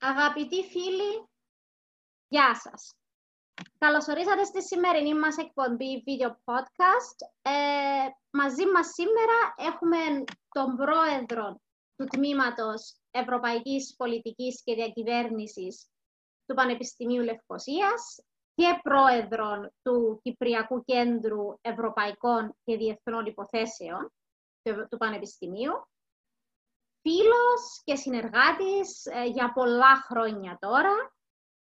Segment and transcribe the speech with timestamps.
[0.00, 1.28] Αγαπητοί φίλοι,
[2.28, 2.94] γεια σας.
[3.78, 7.18] Καλώς ορίσατε στη σημερινή μας εκπομπή Video Podcast.
[7.42, 11.60] Ε, μαζί μας σήμερα έχουμε τον πρόεδρο
[11.96, 15.88] του Τμήματος Ευρωπαϊκής Πολιτικής και Διακυβέρνησης
[16.46, 18.22] του Πανεπιστημίου Λευκοσίας
[18.54, 24.12] και πρόεδρο του Κυπριακού Κέντρου Ευρωπαϊκών και Διεθνών Υποθέσεων
[24.62, 25.72] του Πανεπιστημίου
[27.08, 31.12] φίλος και συνεργάτης ε, για πολλά χρόνια τώρα,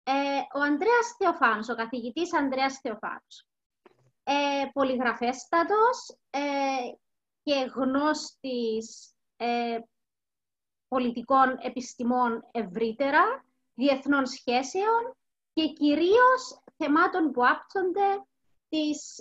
[0.02, 0.12] ε,
[0.54, 3.46] ο Ανδρέας Θεοφάνος, ο καθηγητής Ανδρέας Θεοφάνος.
[4.22, 6.40] Ε, πολυγραφέστατος ε,
[7.42, 9.78] και γνώστης ε,
[10.88, 15.16] πολιτικών επιστημών ευρύτερα, διεθνών σχέσεων
[15.52, 18.24] και κυρίως θεμάτων που άπτονται
[18.68, 19.20] της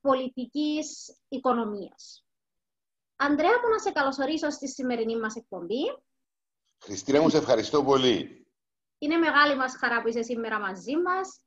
[0.00, 2.24] πολιτικής οικονομίας.
[3.22, 5.98] Ανδρέα, μου να σε καλωσορίσω στη σημερινή μας εκπομπή.
[6.78, 8.46] Χριστίνα μου, σε ευχαριστώ πολύ.
[8.98, 11.40] Είναι μεγάλη μας χαρά που είσαι σήμερα μαζί μας.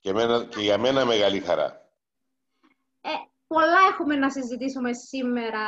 [0.00, 1.90] Και, μένα, και για μένα μεγάλη χαρά.
[3.00, 3.10] Ε,
[3.46, 5.66] πολλά έχουμε να συζητήσουμε σήμερα,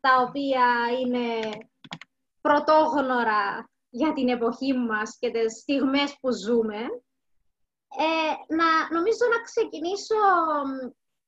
[0.00, 0.66] τα οποία
[1.00, 1.48] είναι
[2.40, 6.78] πρωτόγνωρα για την εποχή μας και τις στιγμές που ζούμε.
[7.98, 10.16] Ε, να, νομίζω να ξεκινήσω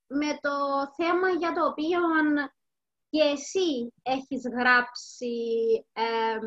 [0.06, 0.54] με το
[0.96, 2.00] θέμα για το οποίο
[3.10, 5.34] και εσύ έχεις γράψει
[5.92, 6.38] ε,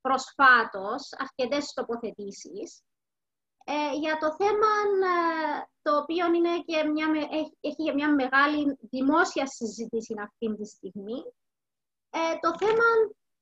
[0.00, 2.82] προσφάτως αρκετές τοποθετήσεις
[3.64, 4.72] ε, για το θέμα
[5.14, 11.20] ε, το οποίο είναι και μια, έχει, έχει μια μεγάλη δημόσια συζήτηση αυτή τη στιγμή,
[12.10, 12.88] ε, το θέμα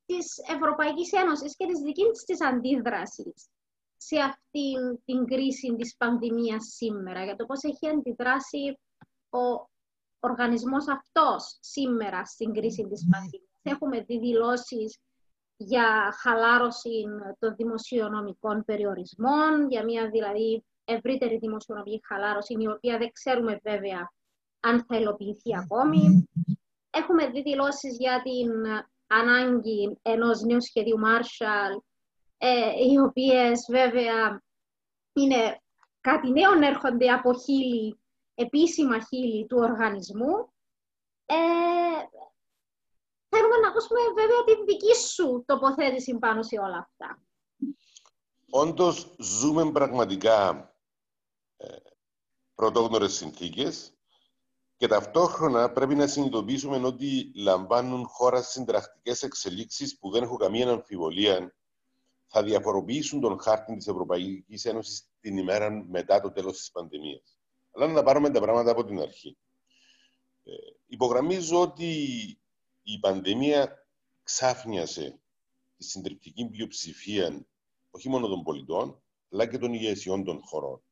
[0.07, 3.49] της Ευρωπαϊκής Ένωσης και της δικής της αντίδρασης
[3.97, 4.75] σε αυτή
[5.05, 8.79] την κρίση της πανδημίας σήμερα, για το πώς έχει αντιδράσει
[9.31, 9.70] ο
[10.21, 13.11] οργανισμός αυτός σήμερα στην κρίση της ναι.
[13.11, 13.51] πανδημίας.
[13.63, 14.99] Έχουμε δει δηλώσεις
[15.57, 17.05] για χαλάρωση
[17.39, 24.13] των δημοσιονομικών περιορισμών, για μια δηλαδή ευρύτερη δημοσιονομική χαλάρωση, η οποία δεν ξέρουμε βέβαια
[24.61, 26.29] αν θα υλοποιηθεί ακόμη.
[26.91, 28.51] Έχουμε δει δηλώσεις για την
[29.07, 31.83] ανάγκη ενός νέου σχεδίου Marshall,
[32.39, 34.43] ε, οι οποίες βέβαια
[35.13, 35.61] είναι
[36.01, 38.00] κάτι νέο έρχονται από χείλη
[38.41, 40.53] επίσημα χείλη του οργανισμού.
[41.27, 41.35] Ε,
[43.29, 47.23] θέλουμε να ακούσουμε βέβαια την δική σου τοποθέτηση πάνω σε όλα αυτά.
[48.51, 50.69] Όντως, ζούμε πραγματικά
[51.57, 51.77] ε,
[52.55, 53.95] πρωτόγνωρες συνθήκες
[54.77, 61.55] και ταυτόχρονα πρέπει να συνειδητοποιήσουμε ότι λαμβάνουν χώρα συντρακτικές εξελίξεις που δεν έχω καμία αμφιβολία
[62.27, 67.40] θα διαφοροποιήσουν τον χάρτη της Ευρωπαϊκής Ένωσης την ημέρα μετά το τέλος της πανδημίας.
[67.73, 69.37] Αλλά να πάρουμε τα πράγματα από την αρχή.
[70.45, 70.53] Ε,
[70.87, 71.93] υπογραμμίζω ότι
[72.83, 73.87] η πανδημία
[74.23, 75.21] ξάφνιασε
[75.77, 77.47] τη συντριπτική πλειοψηφία
[77.91, 80.83] όχι μόνο των πολιτών, αλλά και των ηγεσιών των χωρών.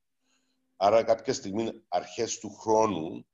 [0.76, 3.26] Άρα κάποια στιγμή, αρχές του χρόνου,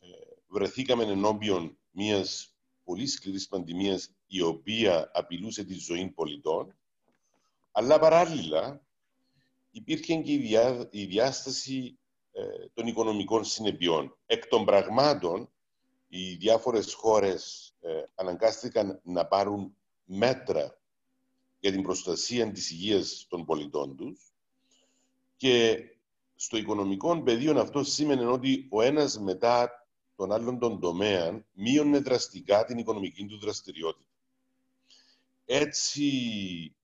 [0.00, 0.06] ε,
[0.48, 2.54] βρεθήκαμε ενώπιον μιας
[2.84, 6.76] πολύ σκληρής πανδημίας η οποία απειλούσε τη ζωή πολιτών,
[7.72, 8.84] αλλά παράλληλα
[9.70, 10.32] υπήρχε και
[10.90, 11.99] η διάσταση ε,
[12.74, 14.16] των οικονομικών συνεπειών.
[14.26, 15.50] Εκ των πραγμάτων,
[16.08, 20.78] οι διάφορες χώρες ε, αναγκάστηκαν να πάρουν μέτρα
[21.60, 24.32] για την προστασία της υγείας των πολιτών τους
[25.36, 25.84] και
[26.36, 29.86] στο οικονομικό πεδίο αυτό σήμαινε ότι ο ένας μετά
[30.16, 34.08] τον άλλον τον τομέα μείωνε δραστικά την οικονομική του δραστηριότητα.
[35.44, 36.74] Έτσι,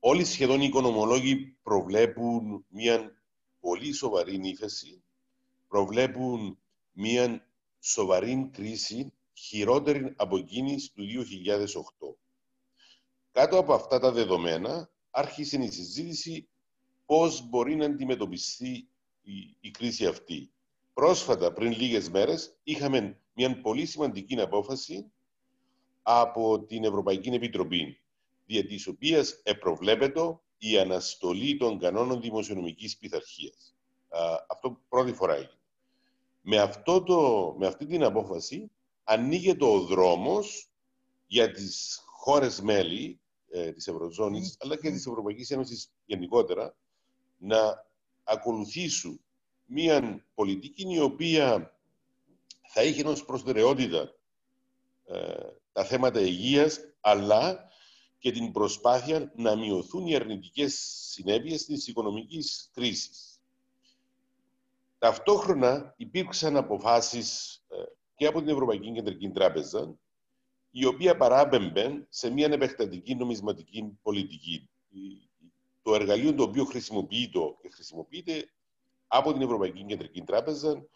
[0.00, 3.19] όλοι σχεδόν οι οικονομολόγοι προβλέπουν μια
[3.60, 5.02] πολύ σοβαρή ύφεση,
[5.68, 6.58] προβλέπουν
[6.92, 7.46] μια
[7.80, 11.04] σοβαρή κρίση χειρότερη από εκείνης του
[12.08, 12.14] 2008.
[13.32, 16.48] Κάτω από αυτά τα δεδομένα άρχισε η συζήτηση
[17.06, 18.88] πώς μπορεί να αντιμετωπιστεί
[19.22, 20.50] η, η κρίση αυτή.
[20.94, 25.12] Πρόσφατα, πριν λίγες μέρες, είχαμε μια πολύ σημαντική απόφαση
[26.02, 28.00] από την Ευρωπαϊκή Επιτροπή,
[28.46, 33.74] δια της οποίας επροβλέπεται η αναστολή των κανόνων δημοσιονομικής πειθαρχίας.
[34.48, 35.58] Αυτό πρώτη φορά έγινε.
[36.40, 38.70] Με, αυτό το, με αυτή την απόφαση
[39.04, 40.70] ανοίγεται ο δρόμος
[41.26, 43.20] για τις χώρες μέλη
[43.50, 46.76] ε, της Ευρωζώνης, αλλά και της Ευρωπαϊκής Ένωσης γενικότερα,
[47.36, 47.86] να
[48.24, 49.20] ακολουθήσουν
[49.64, 51.74] μια πολιτική η οποία
[52.68, 54.14] θα είχε ως προτεραιότητα
[55.06, 57.68] ε, τα θέματα υγείας, αλλά
[58.20, 60.74] και την προσπάθεια να μειωθούν οι αρνητικές
[61.10, 63.40] συνέπειες της οικονομικής κρίσης.
[64.98, 67.76] Ταυτόχρονα υπήρξαν αποφάσεις ε,
[68.14, 69.98] και από την Ευρωπαϊκή Κεντρική Τράπεζα
[70.70, 74.70] η οποία παράπεμπε σε μια επεκτατική νομισματική πολιτική.
[75.82, 78.50] Το εργαλείο το οποίο χρησιμοποιείται και χρησιμοποιείται
[79.06, 80.86] από την Ευρωπαϊκή Κεντρική Τράπεζα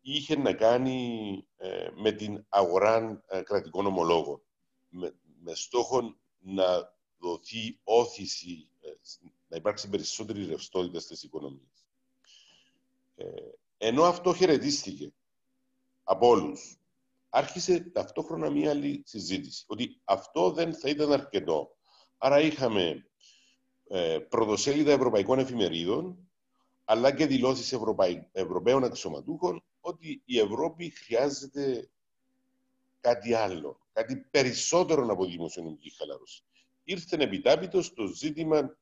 [0.00, 4.42] είχε να κάνει ε, με την αγορά ε, κρατικών ομολόγων
[4.88, 8.90] με, με στόχο να δοθεί όθηση, ε,
[9.48, 11.84] να υπάρξει περισσότερη ρευστότητα στις οικονομίες.
[13.78, 15.12] ενώ αυτό χαιρετίστηκε
[16.02, 16.80] από όλους,
[17.28, 21.76] άρχισε ταυτόχρονα μία άλλη συζήτηση, ότι αυτό δεν θα ήταν αρκετό.
[22.18, 23.10] Άρα είχαμε
[23.88, 26.30] ε, πρωτοσέλιδα ευρωπαϊκών εφημερίδων,
[26.84, 27.78] αλλά και δηλώσεις
[28.32, 31.90] Ευρωπαίων αξιωματούχων ότι η Ευρώπη χρειάζεται
[33.00, 36.42] κάτι άλλο, κάτι περισσότερο από δημοσιονομική χαλάρωση.
[36.84, 38.76] Ήρθε επιτάπητος το ζήτημα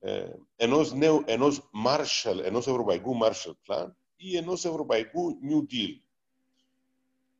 [0.00, 5.98] ε, ενός, νέου, ενός, Marshall, ενός ευρωπαϊκού Marshall Plan ή ενός ευρωπαϊκού New Deal.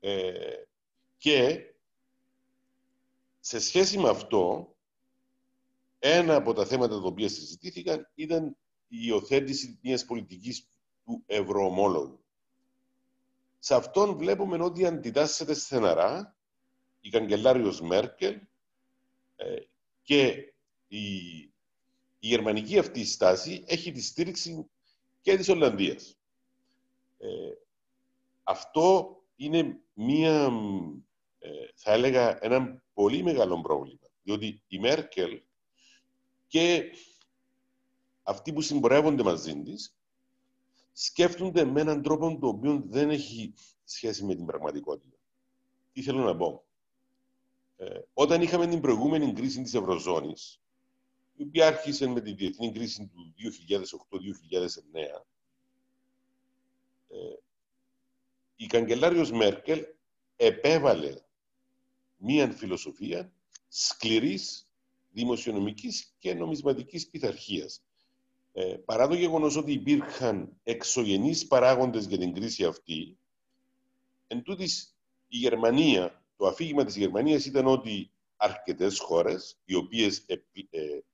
[0.00, 0.54] Ε,
[1.16, 1.64] και
[3.40, 4.74] σε σχέση με αυτό,
[5.98, 8.56] ένα από τα θέματα τα οποία συζητήθηκαν ήταν
[8.88, 10.68] η υιοθέτηση μιας πολιτικής
[11.04, 12.23] του ευρωομόλογου.
[13.64, 16.36] Σε αυτόν βλέπουμε ότι αντιτάσσεται στεναρά
[17.00, 18.40] η καγκελάριος Μέρκελ
[19.36, 19.56] ε,
[20.02, 20.52] και
[20.88, 21.06] η,
[21.38, 21.52] η
[22.18, 24.70] γερμανική αυτή στάση έχει τη στήριξη
[25.20, 26.18] και της Ολλανδίας.
[27.18, 27.28] Ε,
[28.42, 30.50] αυτό είναι μία,
[31.38, 34.08] ε, θα έλεγα, ένα πολύ μεγάλο πρόβλημα.
[34.22, 35.42] Διότι η Μέρκελ
[36.46, 36.92] και
[38.22, 39.96] αυτοί που συμπορεύονται μαζί της
[40.96, 43.54] σκέφτονται με έναν τρόπο το οποίο δεν έχει
[43.84, 45.16] σχέση με την πραγματικότητα.
[45.92, 46.64] Τι θέλω να πω;
[47.76, 50.60] Ε, όταν είχαμε την προηγούμενη κρίση της Ευρωζώνης,
[51.36, 55.26] η οποία άρχισε με τη διεθνή κρίση του 2008-2009,
[57.08, 57.34] ε,
[58.56, 59.86] η καγκελάριος Μέρκελ
[60.36, 61.14] επέβαλε
[62.16, 63.32] μία φιλοσοφία
[63.68, 64.68] σκληρής
[65.10, 67.83] δημοσιονομικής και νομισματικής πειθαρχίας.
[68.56, 73.18] Ε, παρά το γεγονός ότι υπήρχαν εξωγενείς παράγοντες για την κρίση αυτή,
[74.26, 74.96] εν τούτης,
[75.28, 80.34] η Γερμανία, το αφήγημα της Γερμανίας ήταν ότι αρκετές χώρες, οι οποίες, ε,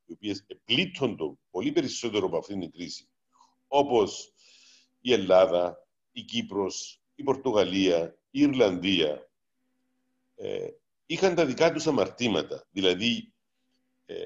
[0.07, 3.09] οι οποίες επλήττονται πολύ περισσότερο από αυτήν την κρίση,
[3.69, 4.33] όπως
[5.01, 9.31] η Ελλάδα, η Κύπρος, η Πορτογαλία, η Ιρλανδία,
[10.35, 10.69] ε,
[11.07, 12.67] είχαν τα δικά τους αμαρτήματα.
[12.71, 13.33] Δηλαδή,
[14.07, 14.25] ε,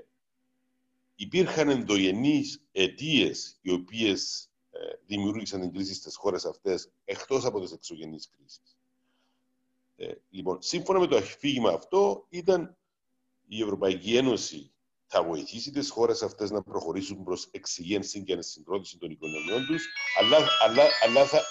[1.14, 7.72] υπήρχαν ενδογενείς αιτίες οι οποίες ε, δημιούργησαν την κρίση στις χώρες αυτές, εκτός από τις
[7.72, 8.78] εξωγενείς κρίσεις.
[9.96, 12.76] Ε, λοιπόν, σύμφωνα με το αφήγημα αυτό, ήταν
[13.46, 14.72] η Ευρωπαϊκή Ένωση
[15.06, 19.86] θα βοηθήσει τις χώρες αυτές να προχωρήσουν προς εξυγένση και ανασυγκρότηση των οικονομιών τους,
[20.18, 21.42] αλλά, αλλά, αλλά, θα,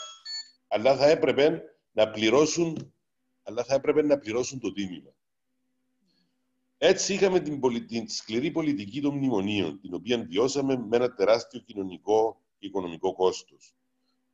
[0.67, 1.61] αλλά θα έπρεπε
[1.91, 2.93] να πληρώσουν
[3.43, 5.13] αλλά θα έπρεπε να πληρώσουν το τίμημα.
[6.85, 12.41] Έτσι είχαμε την, την σκληρή πολιτική των μνημονίων, την οποία βιώσαμε με ένα τεράστιο κοινωνικό
[12.57, 13.75] και οικονομικό κόστος.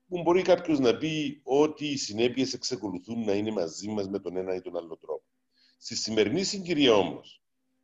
[0.07, 4.37] Που μπορεί κάποιος να πει ότι οι συνέπειες εξακολουθούν να είναι μαζί μας με τον
[4.37, 5.23] ένα ή τον άλλο τρόπο.
[5.77, 7.41] Στη σημερινή συγκυρία όμως,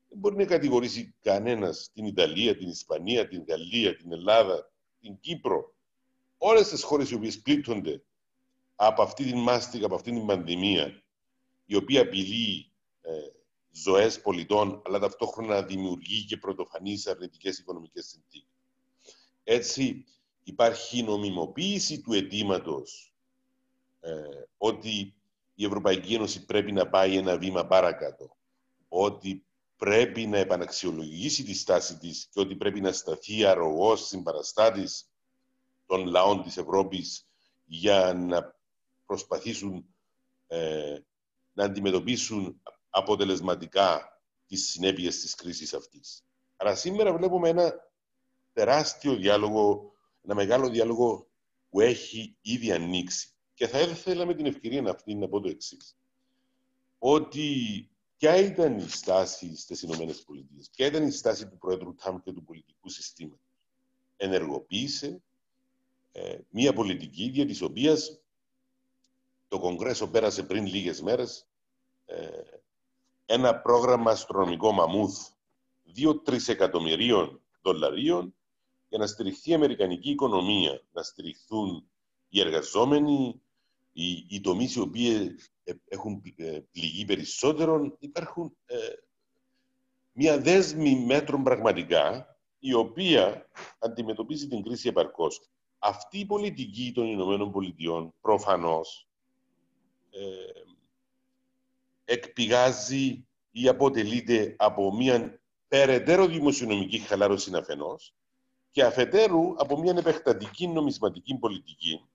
[0.10, 5.76] δεν μπορεί να κατηγορήσει κανένας την Ιταλία, την Ισπανία, την Γαλλία, την Ελλάδα, την Κύπρο,
[6.38, 8.04] όλες τις χώρες οι οποίες πλήττονται
[8.76, 11.04] από αυτή την μάστιγα, από αυτή την πανδημία,
[11.66, 12.72] η οποία απειλεί
[13.02, 13.12] ε,
[13.76, 18.50] ζωές πολιτών, αλλά ταυτόχρονα δημιουργεί και πρωτοφανείς αρνητικές οικονομικές συνθήκες.
[19.44, 20.06] Έτσι,
[20.44, 23.14] υπάρχει νομιμοποίηση του αιτήματος
[24.00, 24.14] ε,
[24.58, 25.16] ότι
[25.56, 28.36] η Ευρωπαϊκή Ένωση πρέπει να πάει ένα βήμα παρακάτω,
[28.88, 29.46] ότι
[29.78, 35.10] πρέπει να επαναξιολογήσει τη στάση της και ότι πρέπει να σταθεί αρρωγός συμπαραστάτης
[35.86, 37.28] των λαών της Ευρώπης
[37.66, 38.56] για να
[39.06, 39.86] προσπαθήσουν
[40.48, 40.98] ε,
[41.54, 42.62] να αντιμετωπίσουν
[42.98, 46.26] αποτελεσματικά τις συνέπειες της κρίσης αυτής.
[46.56, 47.74] Άρα σήμερα βλέπουμε ένα
[48.54, 51.28] τεράστιο διάλογο, ένα μεγάλο διάλογο
[51.70, 53.30] που έχει ήδη ανοίξει.
[53.54, 55.98] Και θα ήθελα με την ευκαιρία αυτή να πω το εξής.
[56.98, 57.50] Ότι
[58.18, 59.96] ποια ήταν η στάση στις ΗΠΑ,
[60.72, 63.40] ποια ήταν η στάση του Πρόεδρου Τραμπ και του πολιτικού συστήματος.
[64.16, 65.24] Ενεργοποίησε
[66.12, 67.96] ε, μια πολιτική για τη οποία
[69.48, 71.48] το Κογκρέσο πέρασε πριν λίγες μέρες
[72.06, 72.55] ε,
[73.26, 75.30] ένα πρόγραμμα αστρονομικό μαμούθ
[76.28, 78.36] 2-3 εκατομμυρίων δολαρίων
[78.90, 81.90] για να στηριχθεί η Αμερικανική οικονομία, να στηριχθούν
[82.30, 83.42] οι εργαζόμενοι,
[83.92, 87.96] οι, οι τομείς οι οποίοι ε, έχουν ε, πληγεί περισσότερον.
[88.00, 88.58] Υπάρχουν
[90.12, 95.42] μια δέσμη μέτρων πραγματικά η οποία αντιμετωπίζει την κρίση επαρκώς.
[95.80, 99.08] Αυτή η πολιτική των Ηνωμένων Πολιτειών προφανώς
[100.12, 100.20] ε,
[102.16, 108.16] εκπηγάζει ή αποτελείται από μια περαιτέρω δημοσιονομική χαλάρωση αφενός
[108.72, 112.06] και αφετέρου από μια επεκτατική νομισματική πολιτική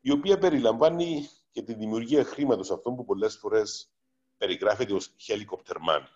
[0.00, 3.90] η οποία περιλαμβάνει και τη δημιουργία χρήματος αυτό που πολλές φορές
[4.36, 6.06] περιγράφεται ως helicopter money.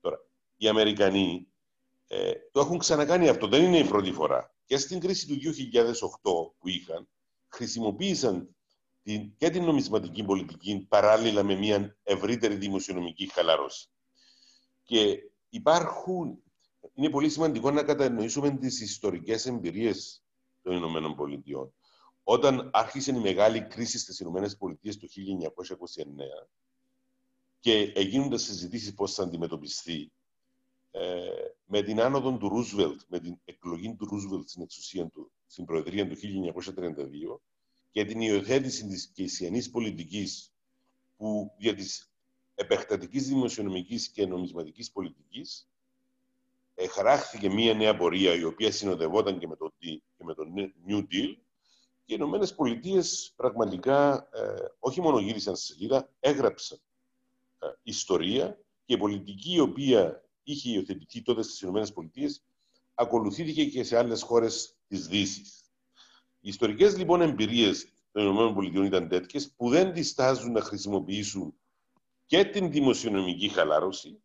[0.00, 0.24] Τώρα,
[0.56, 1.46] οι Αμερικανοί
[2.06, 4.54] ε, το έχουν ξανακάνει αυτό, δεν είναι η πρώτη φορά.
[4.64, 7.08] Και στην κρίση του 2008 που είχαν,
[7.48, 8.54] χρησιμοποίησαν την,
[9.36, 13.88] και την νομισματική πολιτική παράλληλα με μια ευρύτερη δημοσιονομική χαλάρωση.
[14.82, 15.18] Και
[15.48, 16.42] υπάρχουν,
[16.94, 20.24] είναι πολύ σημαντικό να κατανοήσουμε τις ιστορικές εμπειρίες
[20.62, 21.74] των Ηνωμένων Πολιτειών.
[22.22, 25.06] Όταν άρχισε η μεγάλη κρίση στις Ηνωμένες Πολιτείες το
[26.44, 26.48] 1929
[27.60, 30.12] και έγιναν συζητήσεις πώς θα αντιμετωπιστεί
[30.90, 31.20] ε,
[31.64, 36.08] με την άνοδο του Ρούσβελτ, με την εκλογή του Ρούσβελτ στην εξουσία του, στην Προεδρία
[36.08, 37.40] του 1932
[37.92, 40.52] και την υιοθέτηση της κεισιανής πολιτικής
[41.16, 42.12] που για της
[42.54, 45.66] επεκτατικής δημοσιονομικής και νομισματικής πολιτικής
[46.90, 50.42] χαράχθηκε μία νέα πορεία η οποία συνοδευόταν και με το, και με το
[50.88, 51.36] New Deal
[52.04, 56.78] και οι Ηνωμένες Πολιτείες πραγματικά ε, όχι μόνο γύρισαν στη σελίδα, έγραψαν
[57.58, 61.86] ε, ιστορία και η πολιτική η οποία είχε υιοθετηθεί τότε στις ΗΠΑ
[62.94, 65.61] ακολουθήθηκε και σε άλλες χώρες της Δύσης.
[66.44, 71.54] Οι ιστορικές λοιπόν εμπειρίες των ΗΠΑ ήταν τέτοιες που δεν διστάζουν να χρησιμοποιήσουν
[72.26, 74.22] και την δημοσιονομική χαλάρωση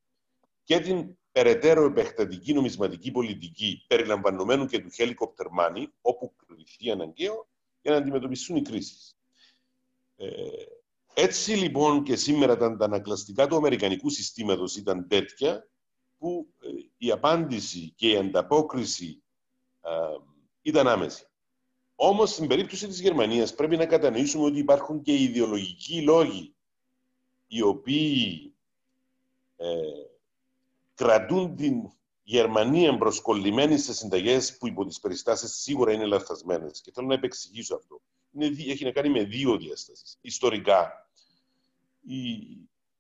[0.64, 7.48] και την περαιτέρω επεκτατική νομισματική πολιτική περιλαμβανομένου και του helicopter money, όπου κριθεί αναγκαίο,
[7.82, 9.18] για να αντιμετωπιστούν οι κρίσεις.
[10.16, 10.30] Ε,
[11.14, 15.70] έτσι λοιπόν και σήμερα τα ανακλαστικά του αμερικανικού συστήματος ήταν τέτοια
[16.18, 19.22] που ε, η απάντηση και η ανταπόκριση
[20.62, 21.27] ήταν άμεση.
[22.00, 26.56] Όμως, στην περίπτωση της Γερμανίας πρέπει να κατανοήσουμε ότι υπάρχουν και ιδεολογικοί λόγοι
[27.48, 28.54] οι οποίοι
[29.56, 29.68] ε,
[30.94, 31.92] κρατούν την
[32.24, 36.70] Γερμανία προσκολλημένη σε συνταγές που υπό τις περιστάσεις σίγουρα είναι λαθασμένε.
[36.82, 38.02] Και θέλω να επεξηγήσω αυτό.
[38.32, 40.18] Είναι, έχει να κάνει με δύο διαστάσεις.
[40.22, 41.10] Ιστορικά,
[42.02, 42.38] η,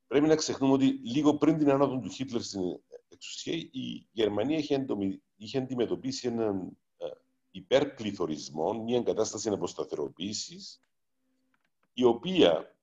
[0.07, 2.61] πρέπει να ξεχνούμε ότι λίγο πριν την άνοδο του Χίτλερ στην
[3.09, 4.85] εξουσία, η Γερμανία είχε,
[5.37, 6.77] είχε αντιμετωπίσει έναν
[7.57, 10.57] υπερπληθωρισμό, μια κατάσταση αποσταθεροποίηση,
[11.93, 12.75] η οποία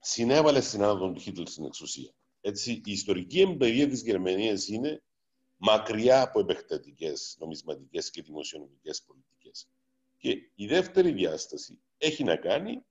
[0.00, 2.10] συνέβαλε στην άνοδο του Χίτλερ στην εξουσία.
[2.40, 5.02] Έτσι, η ιστορική εμπειρία της Γερμανίας είναι
[5.56, 9.68] μακριά από επεκτατικές νομισματικές και δημοσιονομικές πολιτικές.
[10.18, 12.84] Και η δεύτερη διάσταση έχει να κάνει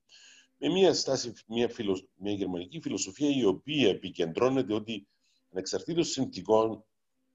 [0.57, 5.07] με μια, στάση, μια, φιλο, μια γερμανική φιλοσοφία η οποία επικεντρώνεται ότι
[5.51, 6.83] ανεξαρτήτως συνθηκών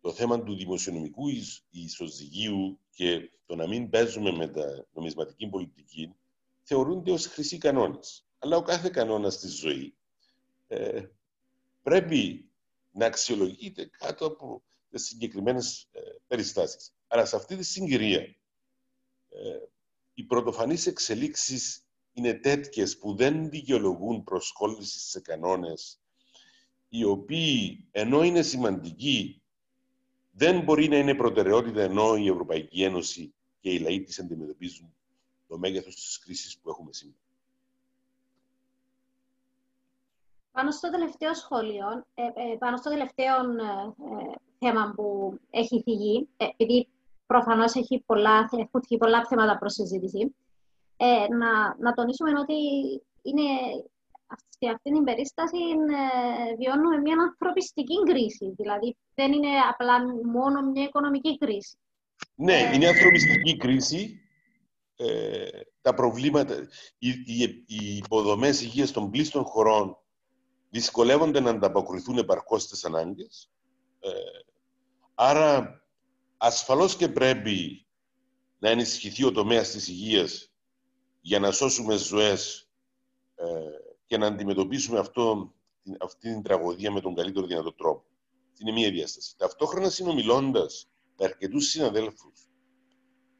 [0.04, 1.24] το θέμα του δημοσιονομικού
[1.70, 6.14] ισοζυγίου και το να μην παίζουμε με τα νομισματική πολιτική
[6.62, 8.26] θεωρούνται ως χρυσοί κανόνες.
[8.38, 9.94] Αλλά ο κάθε κανόνας στη ζωή
[10.66, 11.02] ε,
[11.82, 12.50] πρέπει
[12.90, 16.94] να αξιολογείται κάτω από τις συγκεκριμένες ε, περιστάσεις.
[17.06, 19.58] Άρα σε αυτή τη συγκυρία ε,
[20.14, 26.00] οι πρωτοφανείς εξελίξεις είναι τέτοιες που δεν δικαιολογούν προσκόλληση σε κανόνες
[26.88, 29.38] οι οποίοι ενώ είναι σημαντικοί
[30.36, 34.94] δεν μπορεί να είναι προτεραιότητα ενώ η Ευρωπαϊκή Ένωση και οι λαοί της αντιμετωπίζουν
[35.48, 37.18] το μέγεθος της κρίσης που έχουμε σήμερα.
[40.52, 46.88] Πάνω στο τελευταίο σχόλιο, ε, ε, πάνω στο τελευταίο ε, θέμα που έχει θυγεί, επειδή
[47.26, 50.34] προφανώς έχει πολλά, έχουν θυγεί πολλά θέματα προς συζήτηση,
[51.38, 52.54] να, να τονίσουμε ότι
[53.22, 53.42] είναι,
[54.48, 55.58] σε αυτή την περίσταση
[56.58, 58.54] βιώνουμε μια ανθρωπιστική κρίση.
[58.56, 61.78] Δηλαδή, δεν είναι απλά μόνο μια οικονομική κρίση.
[62.34, 64.20] Ναι, είναι ανθρωπιστική κρίση.
[65.80, 66.54] τα προβλήματα,
[66.98, 69.98] οι, οι, οι υποδομές υγείας των πλήστων χωρών
[70.70, 73.50] δυσκολεύονται να ανταποκριθούν επαρκώς στις ανάγκες.
[74.00, 74.10] Ε,
[75.14, 75.82] άρα,
[76.36, 77.86] ασφαλώς και πρέπει
[78.58, 80.52] να ενισχυθεί ο τομέας της υγείας
[81.20, 82.68] για να σώσουμε ζωές
[83.34, 83.44] ε,
[84.14, 85.54] και να αντιμετωπίσουμε αυτό,
[86.00, 88.04] αυτή την τραγωδία με τον καλύτερο δυνατό τρόπο.
[88.58, 89.36] Είναι μία διάσταση.
[89.36, 92.48] Ταυτόχρονα συνομιλώντας με αρκετούς συναδέλφους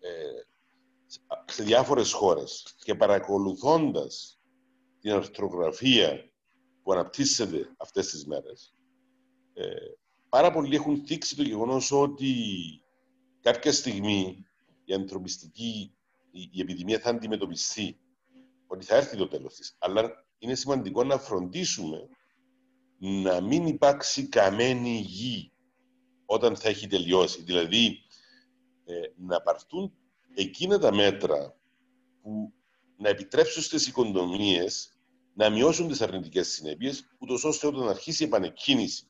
[0.00, 0.09] ε,
[1.52, 4.40] σε διάφορες χώρες και παρακολουθώντας
[5.00, 6.31] την αρθρογραφία
[6.83, 8.75] που αναπτύσσεται αυτές τις μέρες,
[9.54, 9.64] ε,
[10.28, 12.35] πάρα πολλοί έχουν θίξει το γεγονός ότι
[13.40, 14.47] κάποια στιγμή
[14.85, 15.95] η ανθρωπιστική,
[16.31, 17.99] η, η επιδημία θα αντιμετωπιστεί,
[18.66, 19.76] ότι θα έρθει το τέλος της.
[19.78, 22.08] Αλλά είναι σημαντικό να φροντίσουμε
[22.98, 25.52] να μην υπάρξει καμένη γη
[26.26, 27.42] όταν θα έχει τελειώσει.
[27.42, 27.98] Δηλαδή,
[28.84, 29.92] ε, να πάρθουν
[30.34, 31.56] εκείνα τα μέτρα
[32.22, 32.52] που
[32.96, 34.98] να επιτρέψουν στις οικονομίες
[35.34, 39.06] να μειώσουν τις αρνητικές συνέπειες, ούτως ώστε όταν αρχίσει η επανεκκίνηση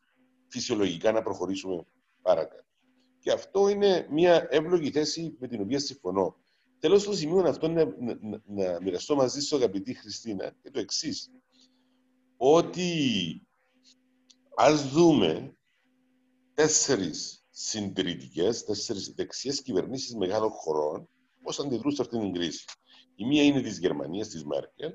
[0.49, 1.87] φυσιολογικά να προχωρήσουμε
[2.23, 2.65] παρακάτω.
[3.19, 6.37] Και αυτό είναι μια εύλογη θέση με την οποία συμφωνώ.
[6.87, 11.31] Θέλω στο σημείο αυτό να, να, να μοιραστώ μαζί σου, αγαπητή Χριστίνα, και το εξής.
[12.37, 12.91] Ότι
[14.57, 15.57] ας δούμε
[16.55, 21.09] τέσσερις συντηρητικές, τέσσερις δεξιές κυβερνήσεις μεγάλων χωρών
[21.43, 22.65] πώς αντιδρούν σε αυτήν την κρίση.
[23.15, 24.95] Η μία είναι της Γερμανίας, της Μέρκελ,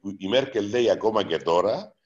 [0.00, 1.96] που η Μέρκελ λέει ακόμα και τώρα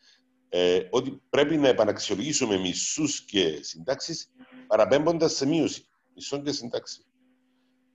[0.48, 4.30] ε, ότι πρέπει να επαναξιολογήσουμε μισούς και συντάξεις
[4.66, 7.11] παραπέμποντας σε μείωση μισών και συντάξεων.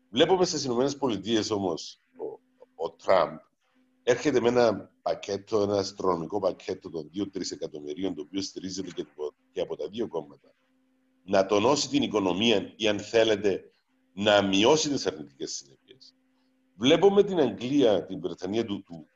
[0.09, 2.39] Βλέπουμε στις ΗΠΑ όμως ο,
[2.75, 3.37] ο Τραμπ
[4.09, 9.05] έρχεται με ένα πακέτο, ένα αστρονομικό πακέτο των 2-3 εκατομμυρίων, το οποίο στηρίζεται και,
[9.51, 10.53] και από τα δύο κόμματα.
[11.23, 13.71] Να τονώσει την οικονομία ή, αν θέλετε,
[14.13, 16.15] να μειώσει τις αρνητικές συνέπειες.
[16.75, 19.07] Βλέπουμε την Αγγλία, την Βρετανία του, του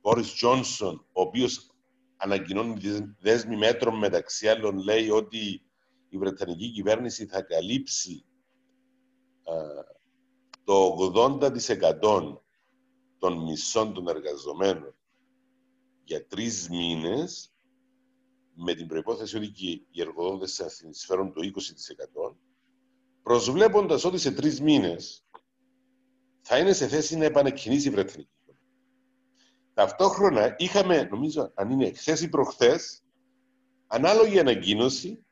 [0.00, 1.70] Μπόρι Τζόνσον, ο οποίος
[2.16, 2.80] ανακοινώνει
[3.20, 5.62] δέσμη μέτρων μεταξύ άλλων, λέει ότι
[6.08, 8.24] η Βρετανική κυβέρνηση θα καλύψει
[10.64, 12.36] το 80%
[13.18, 14.94] των μισών των εργαζομένων
[16.04, 17.52] για τρεις μήνες,
[18.54, 21.40] με την προπόθεση ότι και οι εργοδότες θα συνεισφέρουν το
[22.30, 22.36] 20%,
[23.22, 25.24] προσβλέποντας ότι σε τρεις μήνες
[26.40, 28.30] θα είναι σε θέση να επανεκκινήσει η Βρετανική
[29.74, 33.02] Ταυτόχρονα είχαμε, νομίζω, αν είναι χθες ή προχθές,
[33.86, 35.24] ανάλογη ανακοίνωση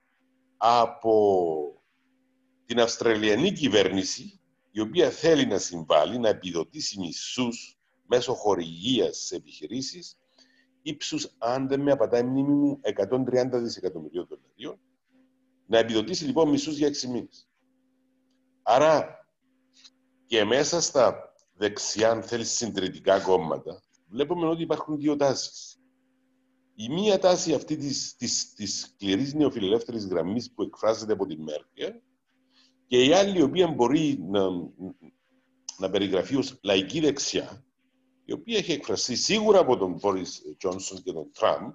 [0.56, 1.79] από
[2.70, 10.16] την Αυστραλιανή κυβέρνηση, η οποία θέλει να συμβάλλει, να επιδοτήσει μισούς μέσω χορηγίας σε επιχειρήσεις
[10.82, 14.80] ύψους, αν δεν με απατάει μνήμη μου, 130 δισεκατομμυρίων δολαρίων,
[15.66, 17.48] να επιδοτήσει λοιπόν μισούς για 6 μήνες.
[18.62, 19.26] Άρα
[20.26, 25.78] και μέσα στα δεξιά, αν θέλεις, συντηρητικά κόμματα, βλέπουμε ότι υπάρχουν δύο τάσεις.
[26.74, 31.92] Η μία τάση αυτή της, της, της σκληρής νεοφιλελεύθερης γραμμής που εκφράζεται από τη Μέρκελ
[32.90, 34.48] και η άλλη η οποία μπορεί να,
[35.78, 37.64] να περιγραφεί ως λαϊκή δεξιά,
[38.24, 41.72] η οποία έχει εκφραστεί σίγουρα από τον Μπόρις Τζόνσον και τον Τραμπ,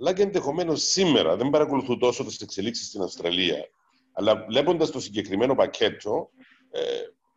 [0.00, 3.68] αλλά και ενδεχομένως σήμερα, δεν παρακολουθώ τόσο τις εξελίξεις στην Αυστραλία,
[4.12, 6.30] αλλά βλέποντας το συγκεκριμένο πακέτο,
[6.70, 6.80] ε,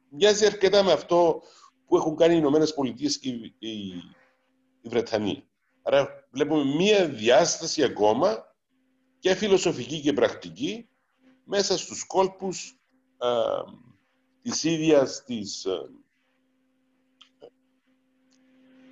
[0.09, 1.41] μοιάζει αρκετά με αυτό
[1.87, 3.69] που έχουν κάνει οι Ηνωμένες Πολιτείες και η, η,
[4.81, 5.43] η Βρετανία.
[5.81, 8.55] Άρα βλέπουμε μία διάσταση ακόμα
[9.19, 10.89] και φιλοσοφική και πρακτική
[11.43, 12.76] μέσα στους κόλπους α,
[14.41, 15.89] της ίδιας της, α,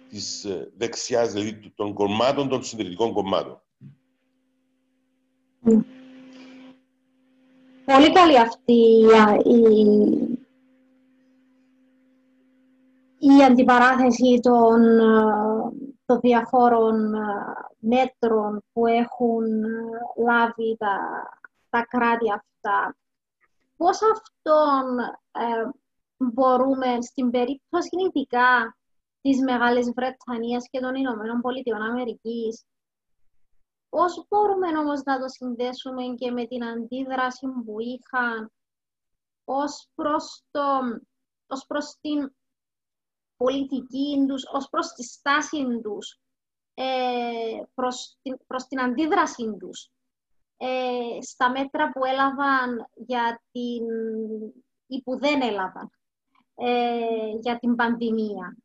[0.09, 3.61] της δεξιάς, δηλαδή των κομμάτων, των συντηρητικών κομμάτων.
[7.85, 8.73] Πολύ καλή αυτή
[9.43, 9.67] η,
[13.19, 14.81] η αντιπαράθεση των
[16.05, 17.19] των διαφόρων ε,
[17.79, 19.69] μέτρων που έχουν ε,
[20.25, 20.97] λάβει τα,
[21.69, 22.95] τα κράτη αυτά.
[23.77, 24.99] Πώς αυτόν
[25.31, 25.69] ε,
[26.17, 28.77] μπορούμε στην περίπτωση ειδικά
[29.21, 32.65] της Μεγάλης Βρετανίας και των Ηνωμένων Πολιτειών Αμερικής
[33.95, 38.51] πώς μπορούμε όμως να το συνδέσουμε και με την αντίδραση που είχαν
[39.43, 40.79] ως προς, το,
[41.47, 42.35] ως προς την
[43.37, 46.19] πολιτική τους, ως προς τη στάση τους,
[46.73, 49.89] ε, προς, την, προς την αντίδραση τους
[50.65, 53.83] ε, στα μέτρα που έλαβαν για την,
[54.87, 55.89] ή που δεν έλαβαν
[56.55, 58.57] ε, για την πανδημία.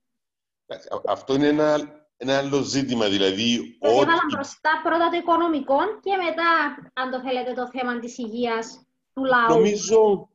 [1.07, 1.79] Αυτό είναι ένα,
[2.17, 3.79] ένα άλλο ζήτημα, δηλαδή...
[3.81, 3.95] ότι...
[3.95, 9.25] Έβαλαν μπροστά πρώτα το οικονομικό και μετά, αν το θέλετε, το θέμα της υγείας του
[9.25, 9.49] λαού.
[9.49, 10.29] Νομίζω,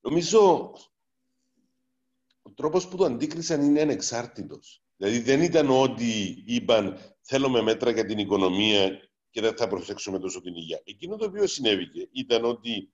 [0.00, 0.72] νομίζω
[2.54, 4.82] τρόπος που το αντίκρισαν είναι ανεξάρτητος.
[4.96, 10.40] Δηλαδή δεν ήταν ότι είπαν θέλουμε μέτρα για την οικονομία και δεν θα προσέξουμε τόσο
[10.40, 10.80] την υγεία.
[10.84, 12.90] Εκείνο το οποίο συνέβηκε ήταν ότι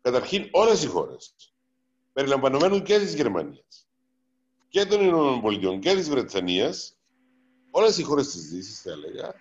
[0.00, 1.34] καταρχήν όλες οι χώρες,
[2.12, 3.88] περιλαμβανομένων και της Γερμανίας
[4.68, 6.98] και των Ηνωμένων Πολιτειών και της Βρετανίας,
[7.70, 9.34] όλες οι χώρες της Δύσης θα έλεγα,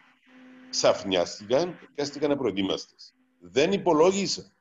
[0.70, 3.13] ξαφνιάστηκαν και άστηκαν απροετοίμαστες.
[3.39, 4.54] Δεν υπολόγισαν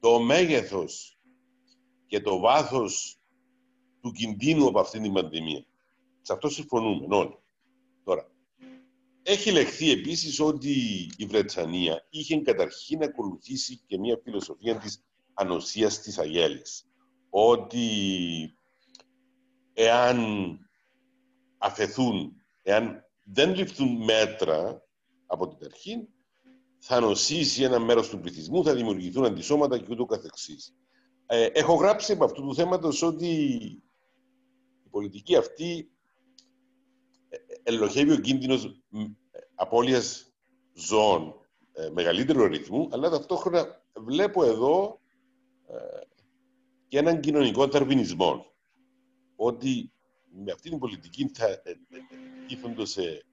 [0.00, 1.18] το μέγεθος
[2.06, 3.20] και το βάθος
[4.00, 5.66] του κινδύνου από αυτήν την πανδημία.
[6.20, 7.38] Σε αυτό συμφωνούμε όλοι.
[8.04, 8.30] Τώρα,
[9.28, 10.70] έχει λεχθεί επίσης ότι
[11.16, 16.84] η Βρετανία είχε καταρχήν ακολουθήσει και μια φιλοσοφία της ανοσίας της αγέλης.
[17.30, 17.88] Ότι
[19.72, 20.18] εάν
[21.58, 24.82] αφαιθούν, εάν δεν ληφθούν μέτρα
[25.26, 26.08] από την αρχή,
[26.78, 30.74] θα νοσήσει ένα μέρος του πληθυσμού, θα δημιουργηθούν αντισώματα και ούτω καθεξής.
[31.26, 33.58] Ε, έχω γράψει από αυτού του θέματος ότι
[34.90, 35.95] πολιτική αυτή ε,
[37.68, 38.80] ελοχεύει ο κίνδυνος
[39.54, 40.32] απώλειας
[40.72, 41.34] ζώων
[41.72, 45.00] ε, μεγαλύτερου ρυθμού, αλλά ταυτόχρονα βλέπω εδώ
[45.68, 45.74] ε,
[46.88, 48.46] και έναν κοινωνικό ταρβινισμό.
[49.36, 49.92] Ότι
[50.44, 51.62] με αυτή την πολιτική θα
[52.48, 53.24] ήρθονται σε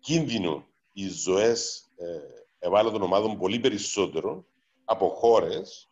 [0.00, 2.20] κίνδυνο οι ζωές ε,
[2.58, 4.46] ευάλωτων ομάδων πολύ περισσότερο
[4.84, 5.90] από χώρες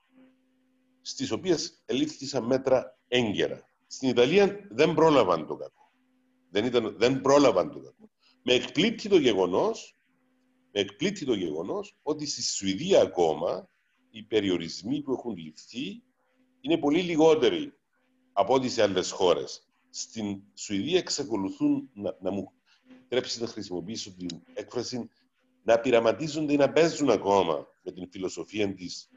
[1.01, 3.65] στις οποίες ελήφθησαν μέτρα έγκαιρα.
[3.87, 5.76] Στην Ιταλία δεν πρόλαβαν το κακό.
[6.51, 8.11] Δεν, ήταν, δεν πρόλαβαν το κακό.
[8.43, 9.97] Με εκπλήττει το γεγονός,
[10.73, 13.69] με εκπλήττει το γεγονός ότι στη Σουηδία ακόμα
[14.11, 16.03] οι περιορισμοί που έχουν ληφθεί
[16.61, 17.73] είναι πολύ λιγότεροι
[18.33, 19.69] από ό,τι σε άλλες χώρες.
[19.91, 22.53] Στην Σουηδία εξακολουθούν να, να μου
[23.09, 25.09] τρέψει να χρησιμοποιήσω την έκφραση
[25.63, 29.09] να πειραματίζονται ή να παίζουν ακόμα με την φιλοσοφία της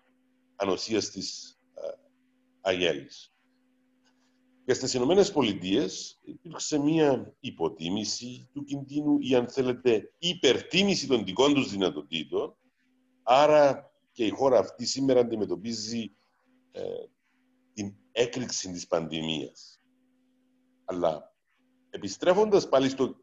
[0.55, 1.57] ανοσίας της
[2.61, 3.33] Αγέλης.
[4.69, 11.53] Και στις Ηνωμένες Πολιτείες υπήρξε μία υποτίμηση του κινδύνου ή αν θέλετε υπερτίμηση των δικών
[11.53, 12.55] τους δυνατοτήτων.
[13.23, 16.15] Άρα και η χώρα αυτή σήμερα αντιμετωπίζει
[16.71, 16.81] ε,
[17.73, 19.79] την έκρηξη της πανδημίας.
[20.85, 21.35] Αλλά
[21.89, 23.15] επιστρέφοντας πάλι στο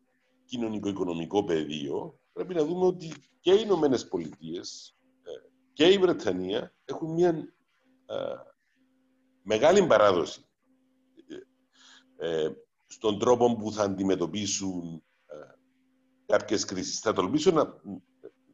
[0.44, 5.30] κοινωνικό-οικονομικό πεδίο, πρέπει να δούμε ότι και οι Ηνωμένες Πολιτείες ε,
[5.72, 7.28] και η Βρετανία έχουν μια
[8.06, 8.14] ε,
[9.42, 10.46] μεγάλη παράδοση
[12.18, 12.48] ε,
[12.86, 15.02] στον τρόπο που θα αντιμετωπίσουν
[16.26, 17.00] κάποιες κρίσεις.
[17.00, 17.80] Θα τολμήσω να,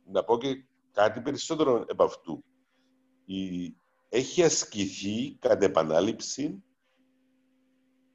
[0.04, 2.44] να πω και κάτι περισσότερο από αυτού.
[3.24, 3.74] Η,
[4.08, 6.62] έχει ασκηθεί κατ' επανάληψη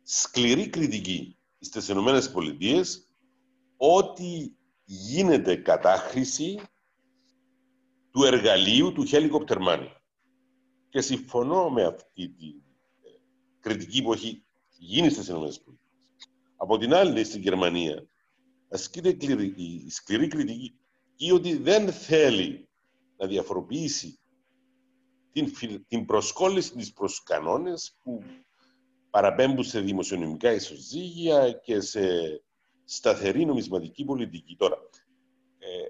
[0.04, 3.08] σκληρή κριτική στις Ηνωμένες Πολιτείες
[3.78, 6.60] ότι γίνεται κατάχρηση
[8.12, 9.92] του εργαλείου του helicopter money.
[10.90, 13.10] Και συμφωνώ με αυτή τη ε,
[13.60, 14.46] κριτική που έχει
[14.80, 15.78] γίνει στις ΗΠΑ.
[16.56, 18.08] Από την άλλη, στην Γερμανία,
[18.70, 19.10] ασκείται
[19.56, 20.80] η σκληρή κριτική
[21.16, 22.70] ή ότι δεν θέλει
[23.18, 24.20] να διαφοροποιήσει
[25.32, 25.54] την,
[25.88, 28.24] την προσκόλληση της προς κανόνες που
[29.10, 32.02] παραπέμπουν σε δημοσιονομικά ισοζύγια και σε
[32.84, 34.56] σταθερή νομισματική πολιτική.
[34.56, 34.78] Τώρα,
[35.58, 35.90] ε,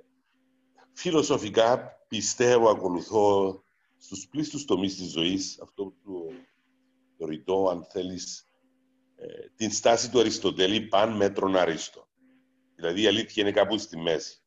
[0.93, 3.61] φιλοσοφικά πιστεύω, ακολουθώ
[3.97, 6.31] στους πλήστους τομείς της ζωής, αυτό το,
[7.17, 8.46] το ρητό, αν θέλεις, ε,
[9.55, 12.07] την στάση του Αριστοτέλη παν μέτρον αρίστο.
[12.75, 14.41] Δηλαδή η αλήθεια είναι κάπου στη μέση.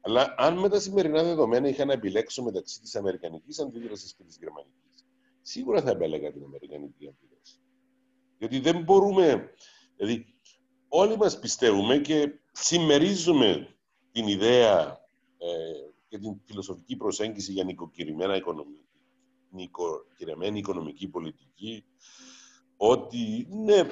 [0.00, 4.36] Αλλά αν με τα σημερινά δεδομένα είχα να επιλέξω μεταξύ της Αμερικανικής αντίδρασης και της
[4.36, 5.04] Γερμανικής,
[5.42, 7.54] σίγουρα θα επέλεγα την Αμερικανική αντίδραση.
[8.38, 9.54] Γιατί δεν μπορούμε...
[9.96, 10.34] Δηλαδή,
[10.88, 13.76] όλοι μας πιστεύουμε και συμμερίζουμε
[14.12, 15.00] την ιδέα
[15.38, 15.46] ε,
[16.08, 18.88] και την φιλοσοφική προσέγγιση για νοικοκυρημένα οικονομική,
[19.50, 21.84] νοικοκυρεμένη οικονομική πολιτική,
[22.82, 23.82] ότι ναι,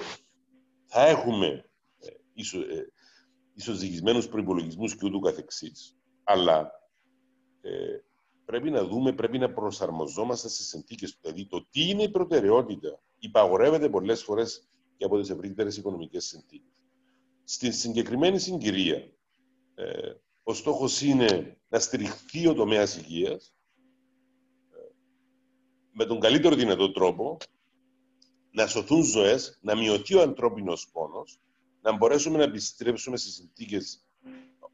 [0.87, 1.47] θα έχουμε
[1.99, 2.93] ε, ισο, ε,
[3.55, 6.71] ισοζυγισμένους προϋπολογισμούς και ούτου καθεξής, αλλά
[7.61, 7.99] ε,
[8.45, 11.19] πρέπει να δούμε, πρέπει να προσαρμοζόμαστε σε συνθήκες.
[11.21, 16.73] Δηλαδή, το τι είναι η προτεραιότητα υπαγορεύεται πολλές φορές και από τις ευρύτερες οικονομικές συνθήκες.
[17.45, 19.13] Στην συγκεκριμένη συγκυρία,
[19.75, 23.55] ε, ο στόχος είναι να στηριχθεί ο τομέας υγείας
[24.71, 24.77] ε,
[25.93, 27.37] με τον καλύτερο δυνατό τρόπο,
[28.51, 31.41] να σωθούν ζωές, να μειωθεί ο ανθρώπινος πόνος,
[31.81, 34.05] να μπορέσουμε να επιστρέψουμε σε συνθήκες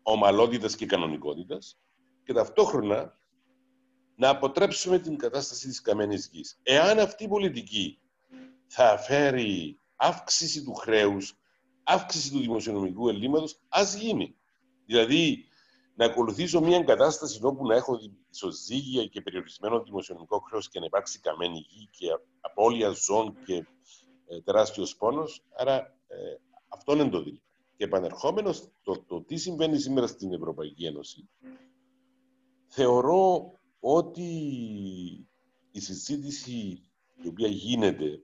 [0.03, 1.79] ομαλότητας και κανονικότητας
[2.25, 3.19] και ταυτόχρονα
[4.17, 6.61] να αποτρέψουμε την κατάσταση της καμένης γης.
[6.63, 7.99] Εάν αυτή η πολιτική
[8.67, 11.39] θα φέρει αύξηση του χρέους,
[11.83, 14.37] αύξηση του δημοσιονομικού ελλείμματος, ας γίνει.
[14.87, 15.49] Δηλαδή,
[15.95, 17.99] να ακολουθήσω μια κατάσταση όπου να έχω
[18.31, 22.07] ισοζύγια και περιορισμένο δημοσιονομικό χρέος και να υπάρξει καμένη γη και
[22.41, 23.67] απώλεια ζώων και
[24.27, 25.45] ε, τεράστιος πόνος.
[25.57, 25.77] Άρα,
[26.07, 26.17] ε,
[26.69, 27.43] αυτό είναι το δίλημα.
[27.77, 31.29] Και επανερχόμενος το, το τι συμβαίνει σήμερα στην Ευρωπαϊκή Ένωση,
[32.67, 34.29] θεωρώ ότι
[35.71, 36.83] η συζήτηση
[37.23, 38.23] η οποία γίνεται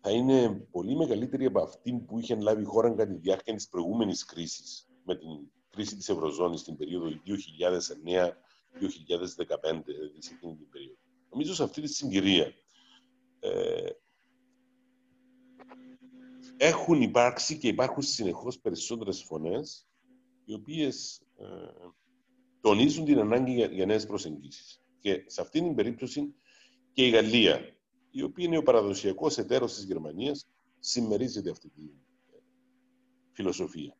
[0.00, 3.68] θα είναι πολύ μεγαλύτερη από αυτή που είχε λάβει η χώρα κατά τη διάρκεια της
[3.68, 5.28] προηγούμενης κρίσης, με την
[5.76, 7.12] κρίση της Ευρωζώνης στην περίοδο 2009-2015,
[9.84, 10.98] δηλαδή σε εκείνη την περίοδο.
[11.30, 12.52] Νομίζω σε αυτή τη συγκυρία
[13.40, 13.90] ε,
[16.56, 19.88] έχουν υπάρξει και υπάρχουν συνεχώς περισσότερες φωνές
[20.44, 21.44] οι οποίες ε,
[22.60, 24.82] τονίζουν την ανάγκη για, για νέες προσεγγίσεις.
[25.00, 26.34] Και σε αυτήν την περίπτωση
[26.92, 27.76] και η Γαλλία
[28.10, 32.38] η οποία είναι ο παραδοσιακός εταίρος της Γερμανίας, συμμερίζεται αυτή τη ε,
[33.32, 33.96] φιλοσοφία.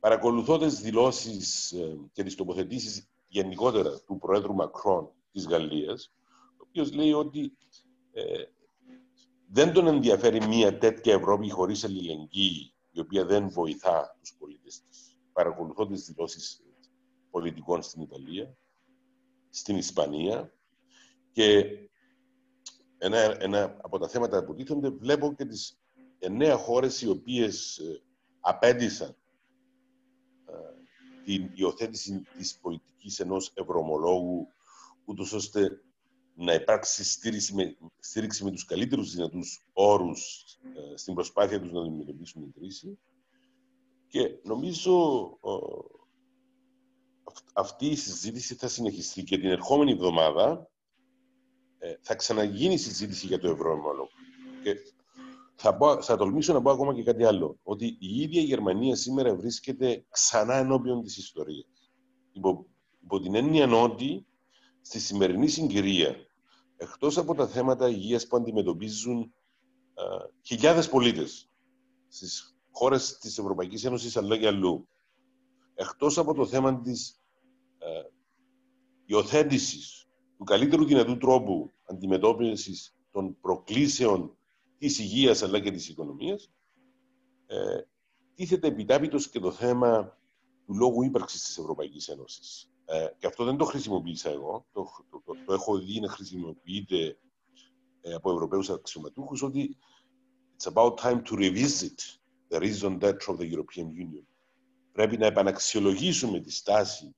[0.00, 6.12] Παρακολουθώ τις δηλώσεις ε, και τις τοποθετήσεις γενικότερα του Προέδρου Μακρόν της Γαλλίας,
[6.56, 7.56] ο οποίος λέει ότι
[8.12, 8.44] ε,
[9.46, 15.18] δεν τον ενδιαφέρει μια τέτοια Ευρώπη χωρίς αλληλεγγύη, η οποία δεν βοηθά τους πολίτες της.
[15.32, 16.62] παρακολουθώ τις δηλώσεις
[17.30, 18.56] πολιτικών στην Ιταλία,
[19.50, 20.52] στην Ισπανία
[21.32, 21.64] και
[22.98, 25.78] ένα, ένα από τα θέματα που τίθενται βλέπω και τις
[26.18, 28.02] εννέα χώρες οι οποίες ε,
[28.40, 29.19] απέντησαν ε,
[31.30, 34.48] την υιοθέτηση της πολιτικής ενός ευρωομολόγου
[35.04, 35.82] ούτως ώστε
[36.34, 41.80] να υπάρξει στήριξη με, στήριξη με τους καλύτερους δυνατούς όρους ε, στην προσπάθεια τους να
[41.80, 42.98] αντιμετωπίσουν την κρίση.
[44.08, 45.38] Και νομίζω
[47.52, 50.70] αυτή η συζήτηση θα συνεχιστεί και την ερχόμενη εβδομάδα
[51.78, 54.10] ε, θα ξαναγίνει συζήτηση για το ευρωομολόγο.
[54.62, 54.76] Και
[55.62, 57.58] θα, πω, θα τολμήσω να πω ακόμα και κάτι άλλο.
[57.62, 61.90] Ότι η ίδια η Γερμανία σήμερα βρίσκεται ξανά ενώπιον της ιστορίας.
[62.32, 62.66] Υπό,
[63.02, 64.26] υπό την έννοια ότι
[64.80, 66.16] στη σημερινή συγκυρία,
[66.76, 70.02] εκτός από τα θέματα υγείας που αντιμετωπίζουν α,
[70.42, 71.50] χιλιάδες πολίτες
[72.08, 74.88] στις χώρες της Ευρωπαϊκής Ένωσης αλλά και αλλού,
[75.74, 77.20] εκτός από το θέμα της
[77.78, 77.86] α,
[79.04, 84.34] υιοθέτησης του καλύτερου δυνατού τρόπου αντιμετώπισης των προκλήσεων
[84.80, 86.50] της υγείας αλλά και της οικονομίας,
[87.46, 87.80] ε,
[88.34, 90.18] τίθεται επιτάπητος και το θέμα
[90.66, 92.70] του λόγου ύπαρξης της Ευρωπαϊκής Ένωσης.
[92.84, 97.18] Ε, και αυτό δεν το χρησιμοποίησα εγώ, το, το, το, το έχω δει να χρησιμοποιείται
[98.00, 99.76] ε, από Ευρωπαίους αξιωματούχους, ότι
[100.56, 101.98] it's about time to revisit
[102.48, 104.24] the reason that of the European Union.
[104.92, 107.14] Πρέπει να επαναξιολογήσουμε τη στάση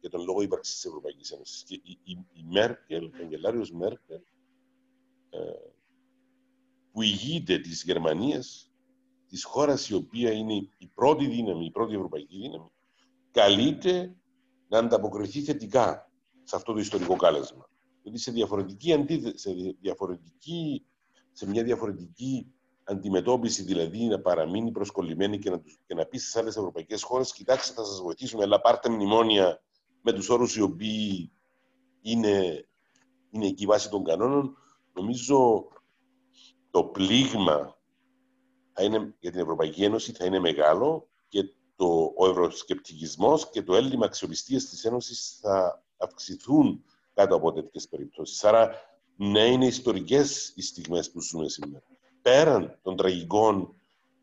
[0.00, 1.62] για τον λόγο ύπαρξης της Ευρωπαϊκής Ένωσης.
[1.62, 4.20] Και η, η, η Μέρκελ, ο καγκελάριος Μέρκελ,
[5.30, 5.38] ε,
[6.96, 8.70] που ηγείται της Γερμανίας,
[9.28, 12.70] της χώρας η οποία είναι η πρώτη δύναμη, η πρώτη ευρωπαϊκή δύναμη,
[13.30, 14.16] καλείται
[14.68, 16.10] να ανταποκριθεί θετικά
[16.42, 17.70] σε αυτό το ιστορικό κάλεσμα.
[18.02, 20.86] Γιατί σε διαφορετική, αντίθε, σε διαφορετική,
[21.32, 22.52] σε μια διαφορετική
[22.84, 27.74] αντιμετώπιση, δηλαδή να παραμείνει προσκολλημένη και να, και να πει στις άλλες ευρωπαϊκές χώρες: Κοιτάξτε,
[27.74, 29.62] θα σας βοηθήσουμε, αλλά πάρτε μνημόνια
[30.02, 31.32] με τους όρους οι οποίοι
[32.00, 32.66] είναι,
[33.30, 34.56] είναι εκεί βάση των κανόνων,
[34.92, 35.66] νομίζω
[36.76, 37.76] το πλήγμα
[38.72, 41.44] θα είναι, για την Ευρωπαϊκή Ένωση θα είναι μεγάλο και
[41.76, 46.84] το, ο ευρωσκεπτικισμός και το έλλειμμα αξιοπιστίας της Ένωσης θα αυξηθούν
[47.14, 48.44] κάτω από τέτοιες περιπτώσεις.
[48.44, 48.70] Άρα,
[49.16, 51.82] ναι, είναι ιστορικές οι στιγμές που ζούμε σήμερα.
[52.22, 53.74] Πέραν των τραγικών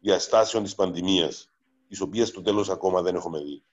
[0.02, 1.54] διαστάσεων της πανδημίας,
[1.88, 3.64] τις οποίες στο τέλος ακόμα δεν έχουμε δει.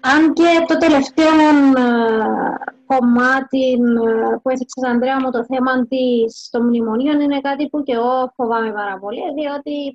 [0.00, 2.54] Αν και το τελευταίο ε,
[2.86, 7.92] κομμάτι ε, που έθιξες, Ανδρέα, μου το θέμα της, των μνημονίων είναι κάτι που και
[7.92, 9.92] εγώ φοβάμαι πάρα πολύ, διότι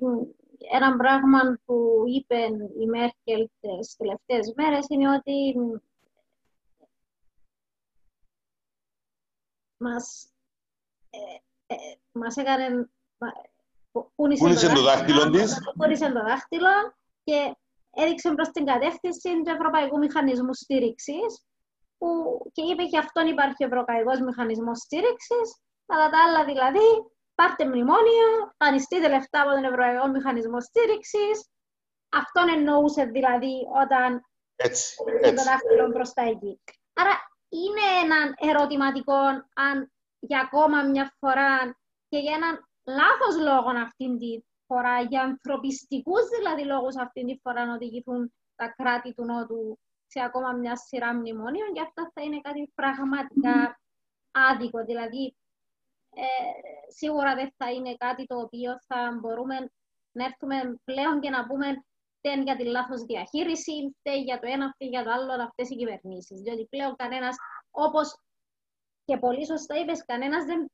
[0.72, 2.36] ένα πράγμα που είπε
[2.80, 5.54] η Μέρκελ τις τελευταίες μέρες είναι ότι
[9.76, 10.28] μας,
[11.10, 11.76] ε, ε,
[12.12, 12.90] μας έκανε...
[14.14, 15.58] Πούλησε το δάχτυλο της.
[15.76, 17.56] Πούλησε το δάχτυλο και
[18.02, 21.30] έδειξε προς την κατεύθυνση του Ευρωπαϊκού Μηχανισμού Στήριξης
[21.98, 22.08] που
[22.52, 25.48] και είπε και αυτόν υπάρχει ο Ευρωπαϊκός Μηχανισμός Στήριξης,
[25.86, 26.86] κατά τα άλλα δηλαδή
[27.34, 28.28] πάρτε μνημόνια,
[28.58, 31.48] δανειστείτε λεφτά από τον Ευρωπαϊκό Μηχανισμό Στήριξης.
[32.08, 34.20] Αυτόν εννοούσε δηλαδή όταν
[34.56, 35.34] έτσι, έτσι.
[35.34, 36.60] το δάχτυλο προς τα εκεί.
[36.92, 37.14] Άρα
[37.48, 39.20] είναι ένα ερωτηματικό
[39.54, 41.78] αν για ακόμα μια φορά
[42.08, 47.66] και για έναν λάθος λόγο αυτήν την φορά για ανθρωπιστικούς δηλαδή λόγους αυτή τη φορά
[47.66, 52.40] να οδηγηθούν τα κράτη του Νότου σε ακόμα μια σειρά μνημονίων και αυτό θα είναι
[52.40, 53.80] κάτι πραγματικά
[54.30, 54.84] άδικο.
[54.84, 55.36] Δηλαδή,
[56.14, 56.24] ε,
[56.88, 59.70] σίγουρα δεν θα είναι κάτι το οποίο θα μπορούμε
[60.12, 61.84] να έρθουμε πλέον και να πούμε
[62.18, 65.76] φταίει για τη λάθος διαχείριση, φταίει για το ένα, φταίει για το άλλο, αυτές οι
[65.76, 66.40] κυβερνήσεις.
[66.40, 67.36] Διότι πλέον κανένας,
[67.70, 68.18] όπως
[69.04, 70.70] και πολύ σωστά είπες, κανένας δεν.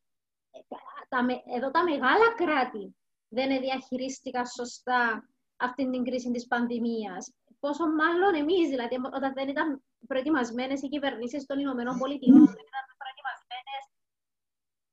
[1.08, 1.18] Τα,
[1.54, 2.96] εδώ τα μεγάλα κράτη
[3.34, 7.32] δεν διαχειρίστηκαν σωστά αυτή την κρίση της πανδημίας.
[7.60, 12.84] Πόσο μάλλον εμείς, δηλαδή, όταν δεν ήταν προετοιμασμένες οι κυβερνήσεις των Ηνωμένων Πολιτειών, δεν ήταν
[13.02, 13.82] προετοιμασμένες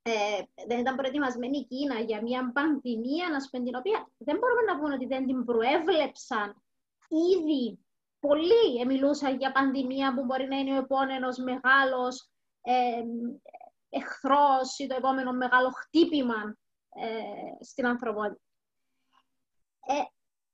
[0.02, 4.62] ε, δεν ήταν προετοιμασμένη η Κίνα για μια πανδημία, να πούμε, την οποία δεν μπορούμε
[4.62, 6.64] να πούμε ότι δεν την προέβλεψαν
[7.34, 7.80] ήδη
[8.20, 12.30] πολλοί μιλούσαν για πανδημία που μπορεί να είναι ο επόμενος μεγάλος
[12.62, 13.04] ε,
[13.90, 16.58] εχθρός ή το επόμενο μεγάλο χτύπημα
[16.96, 18.42] ε, στην ανθρωπότητα.
[19.86, 20.04] Ε,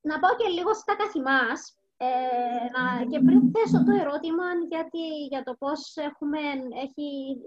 [0.02, 2.08] να πάω και λίγο στα καθημάς ε,
[2.76, 6.39] να, και πριν θέσω το ερώτημα γιατί, για το πώς έχουμε,
[6.84, 7.38] έχει,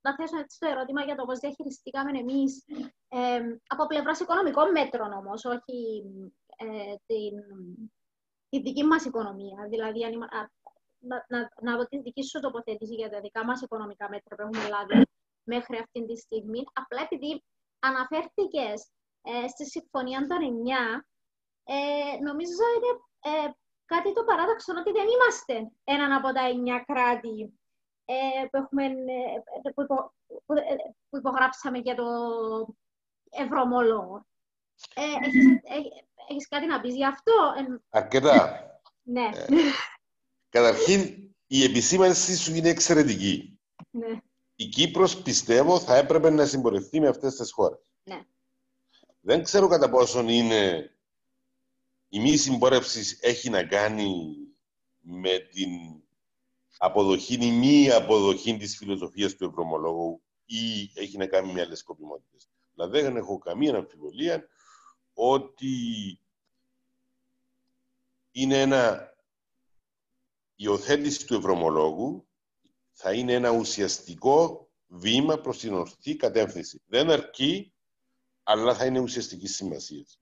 [0.00, 2.64] να θέσω έτσι το ερώτημα για το πώς διαχειριστήκαμε εμείς
[3.08, 6.04] ε, από πλευράς οικονομικών μέτρων όμως, όχι
[6.56, 7.34] ε, την,
[8.48, 9.66] τη δική μας οικονομία.
[9.68, 10.00] Δηλαδή,
[10.98, 14.42] να, να, να δω τη δική σου τοποθέτηση για τα δικά μας οικονομικά μέτρα που
[14.42, 15.06] έχουμε λάβει
[15.42, 16.64] μέχρι αυτή τη στιγμή.
[16.72, 17.44] Απλά επειδή
[17.78, 18.90] αναφέρθηκες
[19.22, 21.04] ε, στη Συμφωνία των 9
[21.64, 23.50] Ε, νομίζω είναι ε,
[23.84, 27.58] κάτι το παράδοξο ότι δεν είμαστε ένα από τα εννιά κράτη
[28.04, 30.54] ε, που, έχουμε, ε, που, υπο, που,
[31.08, 32.04] που, υπογράψαμε για το
[33.30, 34.26] ευρωομόλογο.
[34.94, 35.44] Ε, έχεις,
[36.28, 37.32] έχεις, κάτι να πεις γι' αυτό;
[37.88, 38.66] Αρκετά.
[39.02, 39.30] ναι.
[40.48, 43.60] καταρχήν, η επισήμανση σου είναι εξαιρετική.
[43.90, 44.18] Ναι.
[44.56, 47.78] Η Κύπρος, πιστεύω, θα έπρεπε να συμπορευτεί με αυτές τις χώρες.
[48.04, 48.24] Ναι.
[49.20, 50.90] Δεν ξέρω κατά πόσον είναι
[52.08, 54.36] η μη συμπόρευση έχει να κάνει
[55.00, 55.70] με την
[56.78, 62.48] αποδοχή ή μη αποδοχή της φιλοσοφίας του ευρωμολόγου ή έχει να κάνει με άλλες σκοπιμότητες.
[62.74, 64.48] Δηλαδή δεν έχω καμία αμφιβολία
[65.12, 65.74] ότι
[68.30, 69.14] είναι ένα
[70.54, 72.25] υιοθέτηση του ευρωμολόγου
[72.98, 76.82] θα είναι ένα ουσιαστικό βήμα προς την ορθή κατεύθυνση.
[76.86, 77.72] Δεν αρκεί,
[78.42, 80.20] αλλά θα είναι ουσιαστικής σημασίας.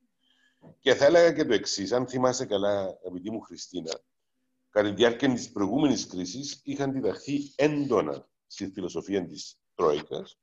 [0.80, 4.00] Και θα έλεγα και το εξής, αν θυμάσαι καλά, αγαπητή μου Χριστίνα,
[4.70, 10.38] κατά τη διάρκεια της προηγούμενης κρίσης είχαν διδαχθεί έντονα στη φιλοσοφία της Τρόικας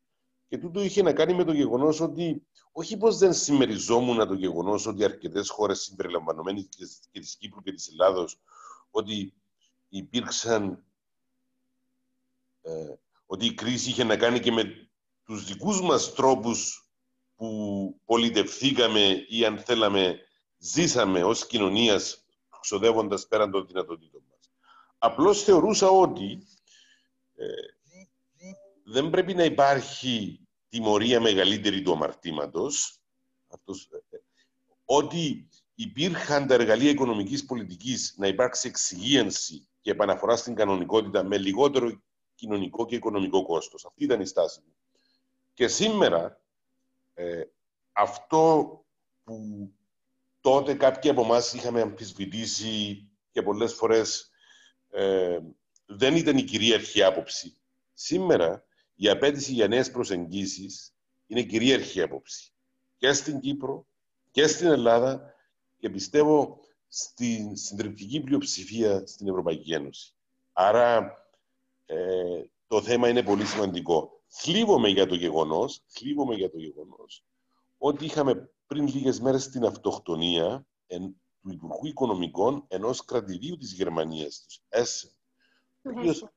[0.47, 4.85] και τούτο είχε να κάνει με το γεγονός ότι, όχι πως δεν συμμεριζόμουν το γεγονός
[4.85, 8.39] ότι αρκετές χώρες συμπεριλαμβανομένε και της Κύπρου και της Ελλάδος,
[8.89, 9.33] ότι
[9.89, 10.83] υπήρξαν.
[12.61, 12.71] Ε,
[13.25, 14.89] ότι η κρίση είχε να κάνει και με
[15.23, 16.89] τους δικούς μας τρόπους
[17.35, 20.19] που πολιτευθήκαμε ή αν θέλαμε
[20.57, 22.25] ζήσαμε ως κοινωνίας
[22.61, 24.51] ξοδεύοντας πέραν των δυνατοτήτων μας.
[24.97, 26.47] Απλώς θεωρούσα ότι
[27.35, 27.45] ε,
[28.83, 32.99] δεν πρέπει να υπάρχει τιμωρία μεγαλύτερη του αμαρτήματος,
[33.47, 34.17] αυτός, ε,
[34.85, 42.01] ότι υπήρχαν τα εργαλεία οικονομικής πολιτικής να υπάρξει εξυγίανση και επαναφορά στην κανονικότητα με λιγότερο
[42.41, 43.85] κοινωνικό και οικονομικό κόστος.
[43.85, 44.73] Αυτή ήταν η στάση μου.
[45.53, 46.41] Και σήμερα
[47.13, 47.43] ε,
[47.91, 48.85] αυτό
[49.23, 49.69] που
[50.41, 54.31] τότε κάποιοι από εμάς είχαμε αμφισβητήσει και πολλές φορές
[54.89, 55.39] ε,
[55.85, 57.57] δεν ήταν η κυρίαρχη άποψη.
[57.93, 60.93] Σήμερα η απέτηση για νέες προσεγγίσεις
[61.27, 62.53] είναι κυρίαρχη άποψη.
[62.97, 63.87] Και στην Κύπρο
[64.31, 65.33] και στην Ελλάδα
[65.77, 70.13] και πιστεύω στην συντριπτική πλειοψηφία στην Ευρωπαϊκή Ένωση.
[70.53, 71.20] Άρα
[71.91, 74.21] ε, το θέμα είναι πολύ σημαντικό.
[74.27, 77.25] Θλίβομαι για το γεγονός, θλίβομαι για το γεγονός
[77.77, 84.45] ότι είχαμε πριν λίγες μέρες την αυτοκτονία εν, του Υπουργού Οικονομικών ενός κρατηδίου της Γερμανίας,
[84.47, 85.09] του Essen,
[85.81, 86.27] ο οποίος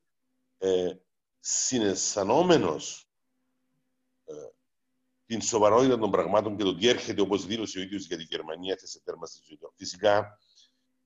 [0.58, 0.94] ε,
[1.40, 3.08] συναισθανόμενος
[4.24, 4.32] ε,
[5.26, 8.78] την σοβαρότητα των πραγμάτων και το τι έρχεται, όπως δήλωσε ο ίδιος για τη Γερμανία,
[8.78, 9.72] σε τέρμα στη ζωή του.
[9.76, 10.38] Φυσικά,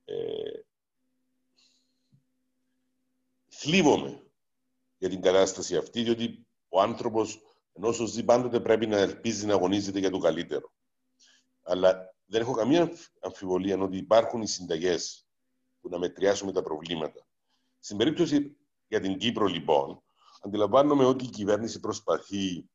[0.04, 0.60] ε,
[3.48, 4.22] θλίβομαι
[4.98, 7.40] για την κατάσταση αυτή, διότι ο άνθρωπος,
[7.72, 10.72] ενώ ζει πάντοτε πρέπει να ελπίζει να αγωνίζεται για το καλύτερο.
[11.62, 15.26] Αλλά δεν έχω καμία αμφιβολία ότι υπάρχουν οι συνταγές
[15.80, 17.26] που να μετριάσουμε τα προβλήματα.
[17.78, 18.56] Στην περίπτωση
[18.88, 20.02] για την Κύπρο, λοιπόν,
[20.40, 22.68] αντιλαμβάνομαι ότι η κυβέρνηση προσπαθεί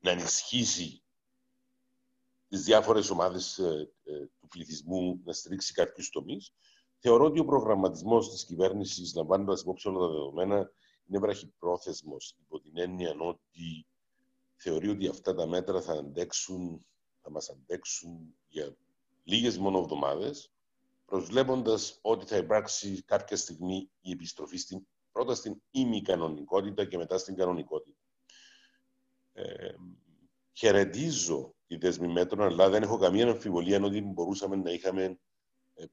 [0.00, 1.02] να ενισχύσει
[2.48, 6.52] τις διάφορες ομάδες ε, ε, του πληθυσμού να στηρίξει κάποιους τομείς.
[6.98, 10.70] Θεωρώ ότι ο προγραμματισμός της κυβέρνησης, λαμβάνοντας υπόψη όλα τα δεδομένα,
[11.08, 13.86] είναι βραχυπρόθεσμος υπό την έννοια ότι
[14.56, 16.86] θεωρεί ότι αυτά τα μέτρα θα αντέξουν,
[17.22, 18.76] θα μας αντέξουν για
[19.22, 20.52] λίγες μόνο εβδομάδες,
[21.04, 27.36] προσβλέποντας ότι θα υπάρξει κάποια στιγμή η επιστροφή στην, πρώτα στην ημικανονικότητα και μετά στην
[27.36, 27.98] κανονικότητα.
[29.32, 29.74] Ε,
[30.52, 35.18] χαιρετίζω τη δέσμη μέτρων, αλλά δεν έχω καμία αμφιβολία ότι μπορούσαμε να είχαμε
[35.74, 35.84] ε,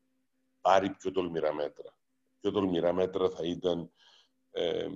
[0.62, 1.97] πάρει πιο τολμηρά μέτρα.
[2.39, 3.91] Πιο τολμηρά μέτρα θα ήταν
[4.51, 4.88] ε,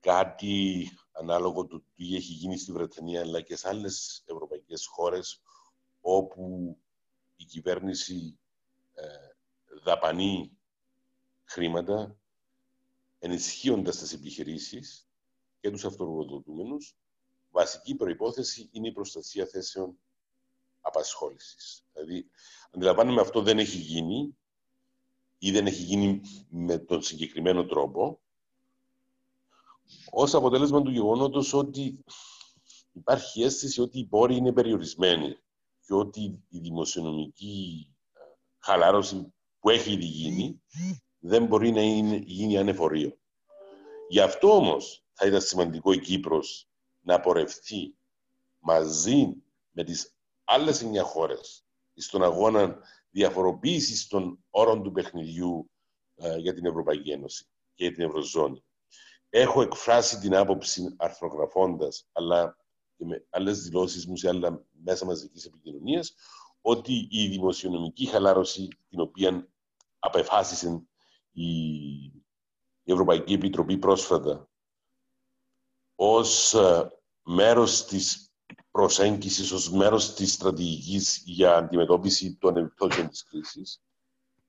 [0.00, 5.40] κάτι ανάλογο του τι έχει γίνει στη Βρετανία αλλά και σε άλλες ευρωπαϊκές χώρες
[6.00, 6.76] όπου
[7.36, 8.38] η κυβέρνηση
[8.94, 9.04] ε,
[9.84, 10.58] δαπανεί
[11.44, 12.16] χρήματα
[13.18, 15.08] ενισχύοντας τις επιχειρήσεις
[15.60, 16.96] και τους αυτοργοδοτούμενους
[17.50, 19.98] βασική προϋπόθεση είναι η προστασία θέσεων
[20.80, 21.84] απασχόλησης.
[21.92, 22.30] Δηλαδή,
[22.70, 24.36] αντιλαμβάνομαι αυτό δεν έχει γίνει
[25.38, 28.20] ή δεν έχει γίνει με τον συγκεκριμένο τρόπο
[30.10, 32.04] ως αποτέλεσμα του γεγονότος ότι
[32.92, 35.36] υπάρχει αίσθηση ότι οι πόροι είναι περιορισμένοι
[35.86, 38.20] και ότι η δημοσιονομική ε,
[38.58, 40.62] χαλάρωση που έχει ήδη γίνει
[41.18, 43.18] δεν μπορεί να είναι, γίνει ανεφορείο.
[44.08, 46.68] Γι' αυτό όμως θα ήταν σημαντικό η Κύπρος
[47.00, 47.96] να απορρευτεί
[48.58, 50.14] μαζί με τις
[50.44, 51.64] άλλες εννιά χώρες
[51.94, 52.78] στον αγώνα
[53.10, 55.70] διαφοροποίησης των όρων του παιχνιδιού
[56.14, 58.64] ε, για την Ευρωπαϊκή Ένωση και την Ευρωζώνη
[59.30, 62.56] έχω εκφράσει την άποψη αρθρογραφώντας, αλλά
[62.96, 66.14] και με άλλες δηλώσεις μου σε άλλα μέσα μαζικής επικοινωνίας,
[66.60, 69.48] ότι η δημοσιονομική χαλάρωση την οποία
[69.98, 70.86] απεφάσισε
[71.32, 71.44] η,
[72.88, 74.50] Ευρωπαϊκή Επιτροπή πρόσφατα
[75.94, 76.90] ως ε,
[77.22, 78.32] μέρος της
[78.70, 83.82] προσέγγισης, ως μέρος της στρατηγικής για αντιμετώπιση των επιπτώσεων της κρίσης,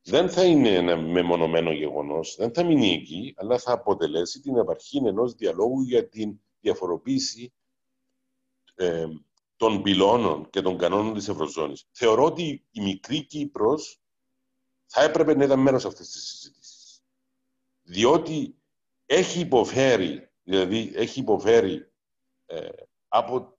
[0.10, 4.98] δεν θα είναι ένα μεμονωμένο γεγονός, δεν θα μείνει εκεί, αλλά θα αποτελέσει την απαρχή
[4.98, 7.54] ενός διαλόγου για την διαφοροποίηση
[8.76, 9.06] ε,
[9.56, 11.88] των πυλώνων και των κανόνων της Ευρωζώνης.
[11.92, 14.02] Θεωρώ ότι η μικρή Κύπρος
[14.86, 17.04] θα έπρεπε να ήταν μέρος αυτής της συζήτησης.
[17.84, 18.56] Διότι
[19.06, 21.92] έχει υποφέρει, δηλαδή έχει υποφέρει
[22.46, 22.68] ε,
[23.08, 23.58] από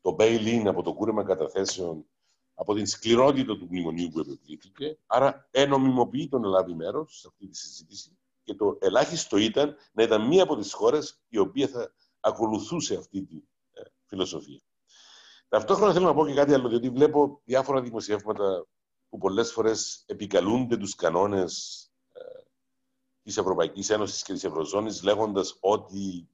[0.00, 2.06] το bail-in, από το κούρεμα καταθέσεων,
[2.54, 4.98] από την σκληρότητα του μνημονίου που επιβλήθηκε.
[5.06, 10.26] Άρα ενομιμοποιεί τον Ελλάδα μέρος σε αυτή τη συζήτηση και το ελάχιστο ήταν να ήταν
[10.26, 13.36] μία από τις χώρες η οποία θα ακολουθούσε αυτή τη
[13.72, 14.60] ε, φιλοσοφία.
[15.48, 18.66] Ταυτόχρονα θέλω να πω και κάτι άλλο, διότι βλέπω διάφορα δημοσιεύματα
[19.08, 22.20] που πολλές φορές επικαλούνται τους κανόνες ε,
[23.22, 26.28] της Ευρωπαϊκής Ένωσης και της Ευρωζώνης λέγοντας ότι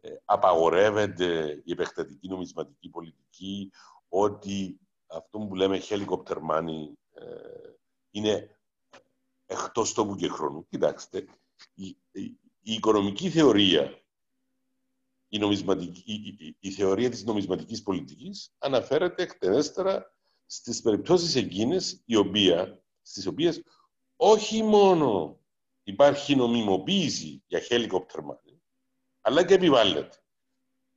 [0.00, 3.70] ε, απαγορεύεται η επεκτατική νομισματική πολιτική,
[4.08, 4.80] ότι
[5.10, 7.24] αυτό που λέμε helicopter money ε,
[8.10, 8.58] είναι
[9.46, 10.66] εκτός τόπου και χρόνου.
[10.68, 11.26] Κοιτάξτε,
[11.74, 12.22] η, η,
[12.60, 14.00] η οικονομική θεωρία
[15.28, 20.14] η, νομισματική, η, η, θεωρία της νομισματικής πολιτικής αναφέρεται εκτενέστερα
[20.46, 23.62] στις περιπτώσεις εκείνες οι οποία, στις οποίες
[24.16, 25.40] όχι μόνο
[25.82, 28.58] υπάρχει νομιμοποίηση για helicopter money,
[29.20, 30.16] αλλά και επιβάλλεται.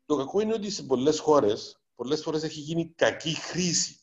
[0.06, 4.03] Το κακό είναι ότι σε πολλές χώρες, πολλές φορές έχει γίνει κακή χρήση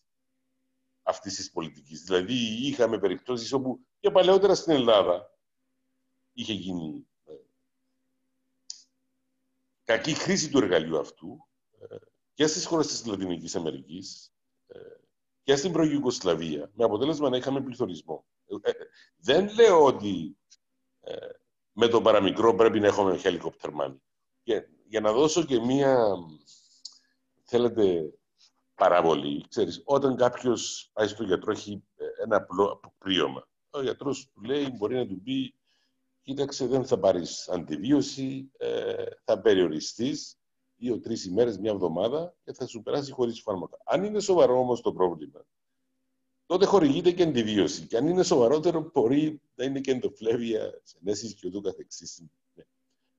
[1.02, 2.02] αυτής της πολιτικής.
[2.02, 2.34] Δηλαδή
[2.66, 5.38] είχαμε περιπτώσεις όπου και παλαιότερα στην Ελλάδα
[6.32, 7.06] είχε γίνει
[9.90, 11.48] κακή χρήση του εργαλείου αυτού
[11.78, 11.96] ε,
[12.34, 14.32] και στις χώρες της Λατινικής Αμερικής
[14.66, 14.78] ε,
[15.42, 16.02] και στην πρώην
[16.72, 18.24] με αποτέλεσμα να είχαμε πληθωρισμό.
[18.62, 18.70] Ε,
[19.16, 20.36] δεν λέω ότι
[21.72, 23.96] με το παραμικρό πρέπει να έχουμε helicopter money.
[24.42, 26.14] Και, για να δώσω και μία,
[27.44, 28.12] θέλετε,
[28.80, 29.44] παραβολή.
[29.48, 31.84] Ξέρεις, όταν κάποιος πάει στο γιατρό έχει
[32.22, 33.48] ένα απλό πρίωμα.
[33.70, 35.54] Ο γιατρός του λέει, μπορεί να του πει
[36.22, 40.38] κοίταξε, δεν θα πάρεις αντιβίωση, ε, θα περιοριστείς
[40.76, 43.78] δύο-τρει ημέρες, μια εβδομάδα και θα σου περάσει χωρίς φάρμακα.
[43.84, 45.46] Αν είναι σοβαρό όμως το πρόβλημα,
[46.46, 47.86] τότε χορηγείται και αντιβίωση.
[47.86, 52.22] Και αν είναι σοβαρότερο, μπορεί να είναι και εντοφλέβεια, ενέσει και ούτω καθεξής.
[52.54, 52.64] Ναι.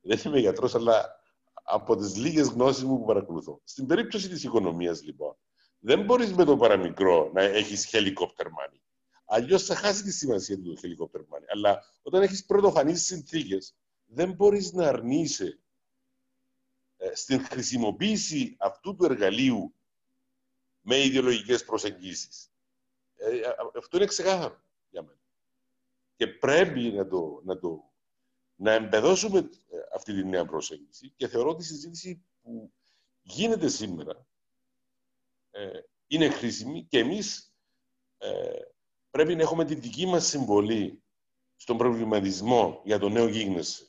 [0.02, 1.20] Δεν είμαι γιατρός, αλλά
[1.64, 3.62] από τις λίγες γνώσεις μου που παρακολουθώ.
[3.64, 5.36] Στην περίπτωση της οικονομίας, λοιπόν,
[5.84, 8.80] δεν μπορείς με το παραμικρό να έχεις helicopter money.
[9.26, 11.46] Αλλιώς θα χάσεις τη σημασία του το helicopter money.
[11.54, 13.76] Αλλά όταν έχεις πρωτοφανείς συνθήκες,
[14.06, 15.60] δεν μπορείς να αρνείσαι
[16.98, 19.74] ε, στην χρησιμοποίηση αυτού του εργαλείου
[20.82, 22.52] με ιδεολογικές προσεγγίσεις.
[23.16, 23.42] Ε, ε,
[23.78, 25.20] αυτό είναι ξεκάθαρο για μένα.
[26.16, 27.92] Και πρέπει να το, να το
[28.56, 29.50] να εμπεδώσουμε
[29.96, 32.72] αυτή τη νέα προσέγγιση και θεωρώ ότι η συζήτηση που
[33.22, 34.26] γίνεται σήμερα
[36.08, 37.54] είναι χρήσιμη και εμείς
[39.12, 41.04] πρέπει να έχουμε τη δική μας συμβολή
[41.56, 43.86] στον προβληματισμό για το νέο γίγνεσθε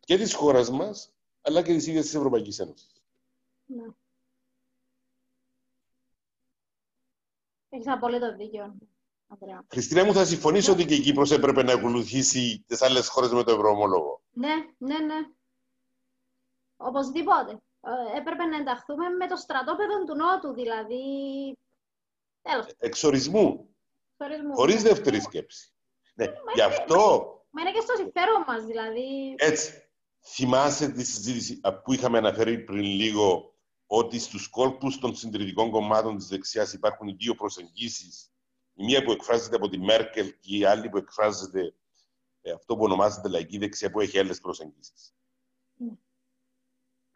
[0.00, 3.02] και της χώρας μας, αλλά και της ίδιας της Ευρωπαϊκής Ένωσης.
[3.66, 3.84] Ναι.
[7.68, 8.74] Έχεις απολύτω δίκιο.
[9.68, 13.42] Χριστίνα μου, θα συμφωνήσω ότι και η Κύπρος έπρεπε να ακολουθήσει τις άλλες χώρες με
[13.42, 14.22] το ευρωομόλογο.
[14.30, 15.28] Ναι, ναι, ναι.
[16.76, 17.60] Οπωσδήποτε.
[17.80, 21.02] Ε, έπρεπε να ενταχθούμε με το στρατόπεδο του Νότου, δηλαδή...
[22.42, 22.66] Τέλος.
[22.78, 23.76] Εξορισμού.
[24.54, 24.88] Χωρίς ναι.
[24.88, 25.72] δεύτερη σκέψη.
[26.14, 27.30] Ναι, γι' αυτό.
[27.50, 29.34] Μα είναι και στο συμφέρον μας, δηλαδή.
[29.36, 29.80] Έτσι.
[30.20, 33.54] Θυμάσαι τη συζήτηση που είχαμε αναφέρει πριν λίγο
[33.86, 38.30] ότι στους κόλπους των συντηρητικών κομμάτων της δεξιάς υπάρχουν δύο προσεγγίσεις.
[38.74, 41.74] Η μία που εκφράζεται από τη Μέρκελ και η άλλη που εκφράζεται
[42.40, 45.14] ε, αυτό που ονομάζεται λαϊκή δεξιά που έχει άλλες προσεγγίσεις.
[45.74, 45.92] Ναι.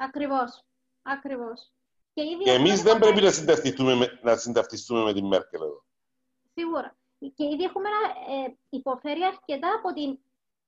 [0.01, 0.65] Ακριβώς.
[1.03, 1.73] Ακριβώς.
[2.13, 5.85] Και, και εμείς δεν πρέπει να συνταυτιστούμε, με, να συνταυτιστούμε με τη Μέρκελ εδώ.
[6.55, 6.97] Σίγουρα.
[7.19, 7.89] Και ήδη έχουμε
[8.29, 10.19] ε, υποφέρει αρκετά από την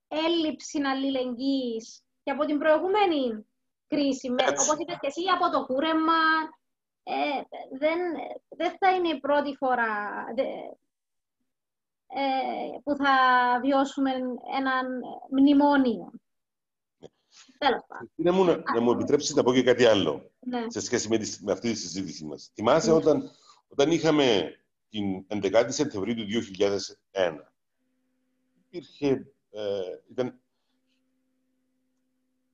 [0.08, 3.46] έλλειψη αλληλεγγύης και από την προηγούμενη
[3.86, 4.30] κρίση.
[4.30, 6.22] Με, όπως είπες και εσύ, από το κούρεμα.
[7.04, 7.40] Ε,
[7.78, 7.98] δεν,
[8.48, 10.24] δεν θα είναι η πρώτη φορά
[12.06, 13.14] ε, που θα
[13.60, 14.10] βιώσουμε
[14.56, 14.86] έναν
[15.30, 16.12] μνημόνιο.
[17.58, 18.34] Τέλος πάντων.
[18.34, 20.64] Μου, να, μου επιτρέψετε να πω και κάτι άλλο ναι.
[20.68, 22.50] σε σχέση με, τη, με αυτή τη συζήτησή μας.
[22.54, 22.96] Θυμάσαι ναι.
[22.96, 23.30] όταν,
[23.68, 24.56] όταν είχαμε
[24.90, 26.26] την 11η Σεπτεμβρίου του
[27.12, 27.36] 2001.
[28.68, 29.80] Υπήρχε, ε,
[30.10, 30.40] ήταν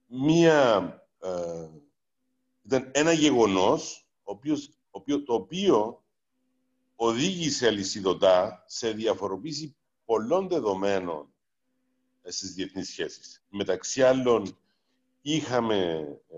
[0.07, 0.85] μία,
[1.19, 1.67] ε,
[2.63, 4.07] ήταν ένα γεγονός
[4.91, 6.03] οποίο, το οποίο
[6.95, 9.75] οδήγησε αλυσιδωτά σε διαφοροποίηση
[10.05, 11.33] πολλών δεδομένων
[12.21, 13.43] ε, στις διεθνείς σχέσεις.
[13.49, 14.57] Μεταξύ άλλων,
[15.33, 16.37] είχαμε, ε,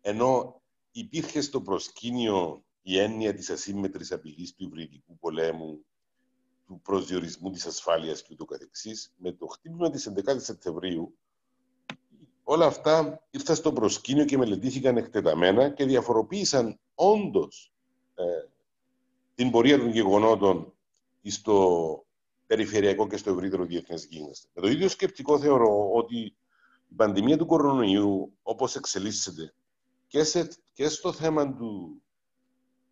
[0.00, 0.60] ενώ
[0.92, 5.84] υπήρχε στο προσκήνιο η έννοια της ασύμμετρης απειλής του υβριδικού πολέμου,
[6.66, 11.16] του προσδιορισμού της ασφάλειας και ούτω καθεξής, με το χτύπημα της 11 Σεπτεμβρίου,
[12.42, 17.72] όλα αυτά ήρθαν στο προσκήνιο και μελετήθηκαν εκτεταμένα και διαφοροποίησαν όντως
[18.14, 18.24] ε,
[19.34, 20.72] την πορεία των γεγονότων
[21.22, 22.04] στο
[22.46, 24.48] περιφερειακό και στο ευρύτερο διεθνές γίνεστε.
[24.52, 26.36] Με το ίδιο σκεπτικό θεωρώ ότι
[26.94, 29.54] η πανδημία του κορονοϊού, όπως εξελίσσεται
[30.06, 32.02] και, σε, και στο θέμα του,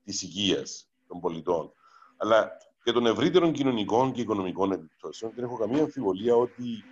[0.05, 1.73] της υγείας των πολιτών,
[2.17, 2.51] αλλά
[2.83, 6.85] και των ευρύτερων κοινωνικών και οικονομικών επιπτώσεων, δεν έχω καμία αμφιβολία ότι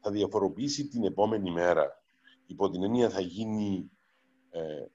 [0.00, 2.02] θα διαφοροποιήσει την επόμενη μέρα.
[2.46, 3.90] Υπό την έννοια θα γίνει
[4.50, 4.86] ε,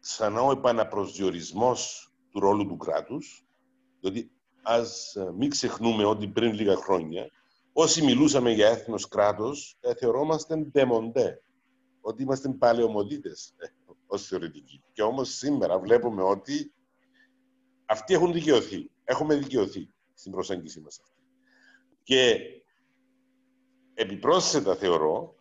[0.00, 3.46] ξανά ο επαναπροσδιορισμός του ρόλου του κράτους,
[4.00, 4.30] διότι
[4.62, 7.30] ας ε, μην ξεχνούμε ότι πριν λίγα χρόνια,
[7.72, 11.42] όσοι μιλούσαμε για έθνος κράτος, ε, θεωρόμαστε ντεμοντέ,
[12.00, 13.66] ότι είμαστε παλαιομοδίτες ε,
[14.06, 14.82] ως θεωρητικοί.
[14.92, 16.72] Και όμως σήμερα βλέπουμε ότι
[17.86, 18.90] αυτοί έχουν δικαιωθεί.
[19.04, 21.22] Έχουμε δικαιωθεί στην προσέγγιση μας αυτή.
[22.02, 22.38] Και
[23.94, 25.34] επιπρόσθετα θεωρώ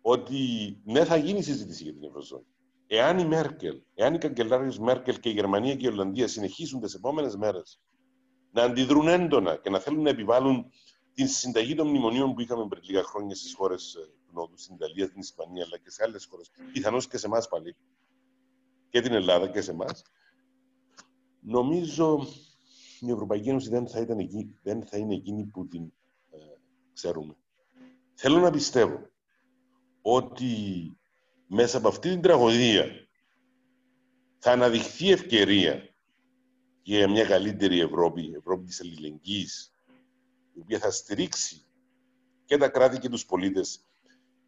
[0.00, 0.36] ότι
[0.84, 2.46] ναι θα γίνει συζήτηση για την Ευρωζώνη.
[2.86, 6.94] Εάν η Μέρκελ, εάν η καγκελάριο Μέρκελ και η Γερμανία και η Ολλανδία συνεχίσουν τις
[6.94, 7.80] επόμενες μέρες
[8.52, 10.70] να αντιδρούν έντονα και να θέλουν να επιβάλλουν
[11.16, 14.74] την συνταγή των μνημονίων που είχαμε πριν λίγα χρόνια στις χώρες ε, του Νότου, στην
[14.74, 17.76] Ιταλία, στην Ισπανία, αλλά και σε άλλες χώρες, πιθανώς και σε εμάς πάλι,
[18.88, 20.02] και την Ελλάδα και σε εμάς,
[21.40, 22.26] νομίζω
[23.00, 25.82] η Ευρωπαϊκή Ένωση δεν θα, ήταν εκεί, δεν θα είναι εκείνη που την
[26.30, 26.36] ε,
[26.92, 27.36] ξέρουμε.
[28.14, 29.10] Θέλω να πιστεύω
[30.02, 30.52] ότι
[31.46, 33.08] μέσα από αυτή την τραγωδία
[34.38, 35.94] θα αναδειχθεί ευκαιρία
[36.82, 39.75] για μια καλύτερη Ευρώπη, Ευρώπη της αλληλεγγύης,
[40.56, 41.64] η οποία θα στηρίξει
[42.44, 43.86] και τα κράτη και τους πολίτες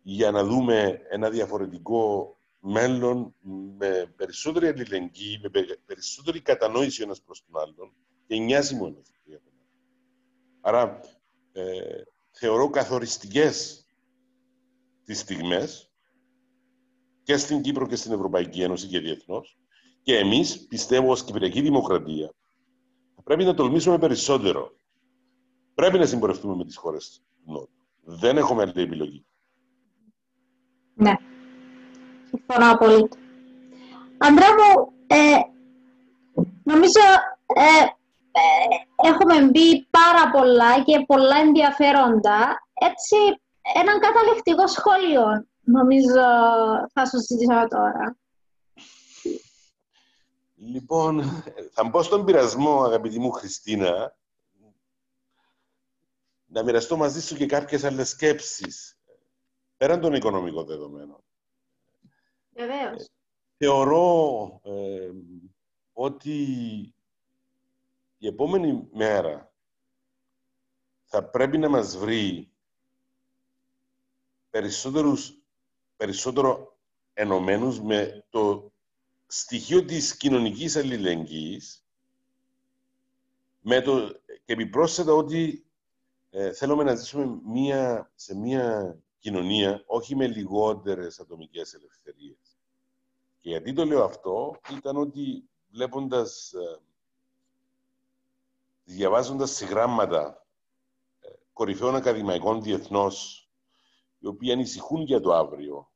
[0.03, 3.35] για να δούμε ένα διαφορετικό μέλλον
[3.79, 5.51] με περισσότερη αλληλεγγύη, με
[5.87, 7.93] περισσότερη κατανόηση ένας προς τον άλλον
[8.27, 9.69] και νοιάζιμο ένας για τον άλλο.
[10.61, 11.01] Άρα,
[11.53, 13.87] ε, θεωρώ καθοριστικές
[15.05, 15.93] τις στιγμές
[17.23, 19.59] και στην Κύπρο και στην Ευρωπαϊκή Ένωση και διεθνώς.
[20.03, 22.33] Και εμείς, πιστεύω, ως Κυπριακή Δημοκρατία,
[23.25, 24.78] πρέπει να τολμήσουμε περισσότερο.
[25.79, 27.71] Πρέπει να συμπορευτούμε με τις χώρες του Νότου.
[28.01, 29.27] Δεν έχουμε άλλη επιλογή.
[30.95, 31.13] Ναι.
[32.29, 33.09] Συμφωνώ πολύ.
[34.19, 35.37] Αντρά μου, ε,
[36.63, 37.01] νομίζω
[37.47, 37.85] ε,
[38.31, 42.59] ε, έχουμε μπει πάρα πολλά και πολλά ενδιαφέροντα.
[42.75, 43.17] Έτσι,
[43.75, 46.25] έναν καταληκτικό σχόλιο νομίζω
[46.93, 48.17] θα σου συζητήσω τώρα.
[50.55, 54.17] Λοιπόν, θα μπω στον πειρασμό, αγαπητή μου Χριστίνα,
[56.49, 58.99] να μοιραστώ μαζί σου και κάποιες άλλες σκέψεις,
[59.77, 61.25] πέραν των οικονομικών δεδομένων.
[62.51, 63.03] Βεβαίως.
[63.03, 63.11] Ε,
[63.57, 65.11] θεωρώ ε,
[65.93, 66.35] ότι
[68.19, 69.53] η επόμενη μέρα
[71.05, 72.53] θα πρέπει να μας βρει
[74.51, 75.39] περισσότερους
[75.97, 76.79] περισσότερο
[77.13, 78.73] ενωμένους με το
[79.27, 81.85] στοιχείο της κοινωνικής αλληλεγγύης
[83.61, 85.68] με το, και επιπρόσθετα ότι
[86.31, 92.59] ε, θέλουμε να ζήσουμε μία, σε μία κοινωνία όχι με λιγότερες ατομικές ελευθερίες.
[93.39, 96.81] Και γιατί το λέω αυτό ήταν ότι βλέποντας, ε,
[98.85, 100.47] διαβάζοντας σε γράμματα
[101.21, 103.49] ε, κορυφαίων ακαδημαϊκών διεθνώς
[104.19, 105.91] οι οποίοι ανησυχούν για το αύριο.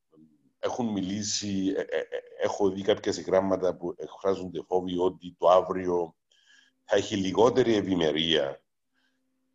[0.59, 2.07] Έχουν μιλήσει, ε, ε, ε,
[2.43, 6.15] έχω δει κάποια γράμματα που εκφράζονται φόβοι ότι το αύριο
[6.85, 8.63] θα έχει λιγότερη ευημερία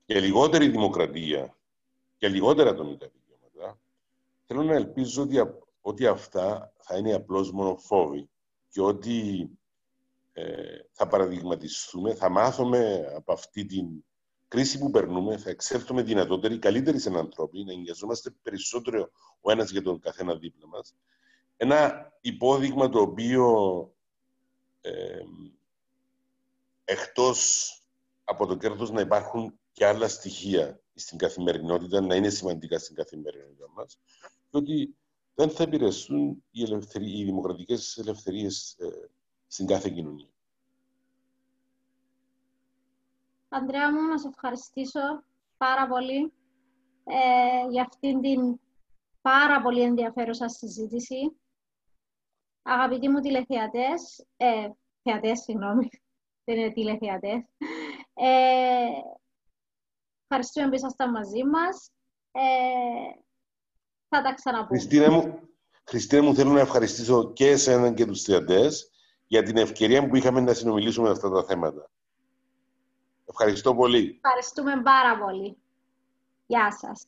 [0.08, 1.58] και λιγότερη δημοκρατία
[2.18, 3.80] και λιγότερα ατομικά δικαιώματα.
[4.46, 5.38] Θέλω να ελπίζω ότι,
[5.82, 8.30] ότι αυτά θα είναι απλώς μόνο φόβοι
[8.70, 9.50] και ότι
[10.92, 14.04] θα παραδειγματιστούμε, θα μάθουμε από αυτή την
[14.48, 19.10] κρίση που περνούμε θα εξέλθουμε δυνατότεροι, καλύτεροι σαν ανθρώποι, να εγκαιαζόμαστε περισσότερο
[19.42, 20.96] ο ένας για τον καθένα δίπλα μας.
[21.58, 23.46] Ένα υπόδειγμα το οποίο
[24.82, 25.24] ε,
[26.84, 27.72] εκτός
[28.24, 33.70] από το κέρδος να υπάρχουν και άλλα στοιχεία στην καθημερινότητα, να είναι σημαντικά στην καθημερινότητα
[33.70, 34.00] μας
[34.50, 34.98] και ότι
[35.34, 36.64] δεν θα επηρεαστούν οι,
[37.02, 39.10] οι δημοκρατικές ελευθερίες ε,
[39.48, 40.30] στην κάθε κοινωνία.
[43.50, 45.24] Αντρέα μου, να σε ευχαριστήσω
[45.58, 46.34] πάρα πολύ
[47.04, 48.60] ε, για αυτήν την
[49.22, 51.38] πάρα πολύ ενδιαφέρουσα συζήτηση.
[52.62, 54.70] Αγαπητοί μου τηλεθεατές, ε,
[55.04, 55.90] θεατές, συγγνώμη,
[56.44, 57.44] δεν είναι τηλεθεατές.
[58.14, 59.18] Ε,
[60.28, 61.92] ευχαριστούμε που ήσασταν μαζί μας.
[62.32, 62.42] Ε,
[64.10, 64.80] θα τα ξαναπούμε.
[64.80, 65.40] Χριστίνα μου,
[65.84, 68.92] Χριστίνα μου, θέλω να ευχαριστήσω και εσένα και τους θεατές
[69.28, 71.90] για την ευκαιρία που είχαμε να συνομιλήσουμε αυτά τα θέματα.
[73.26, 74.20] Ευχαριστώ πολύ.
[74.24, 75.58] Ευχαριστούμε πάρα πολύ.
[76.46, 77.08] Γεια σας.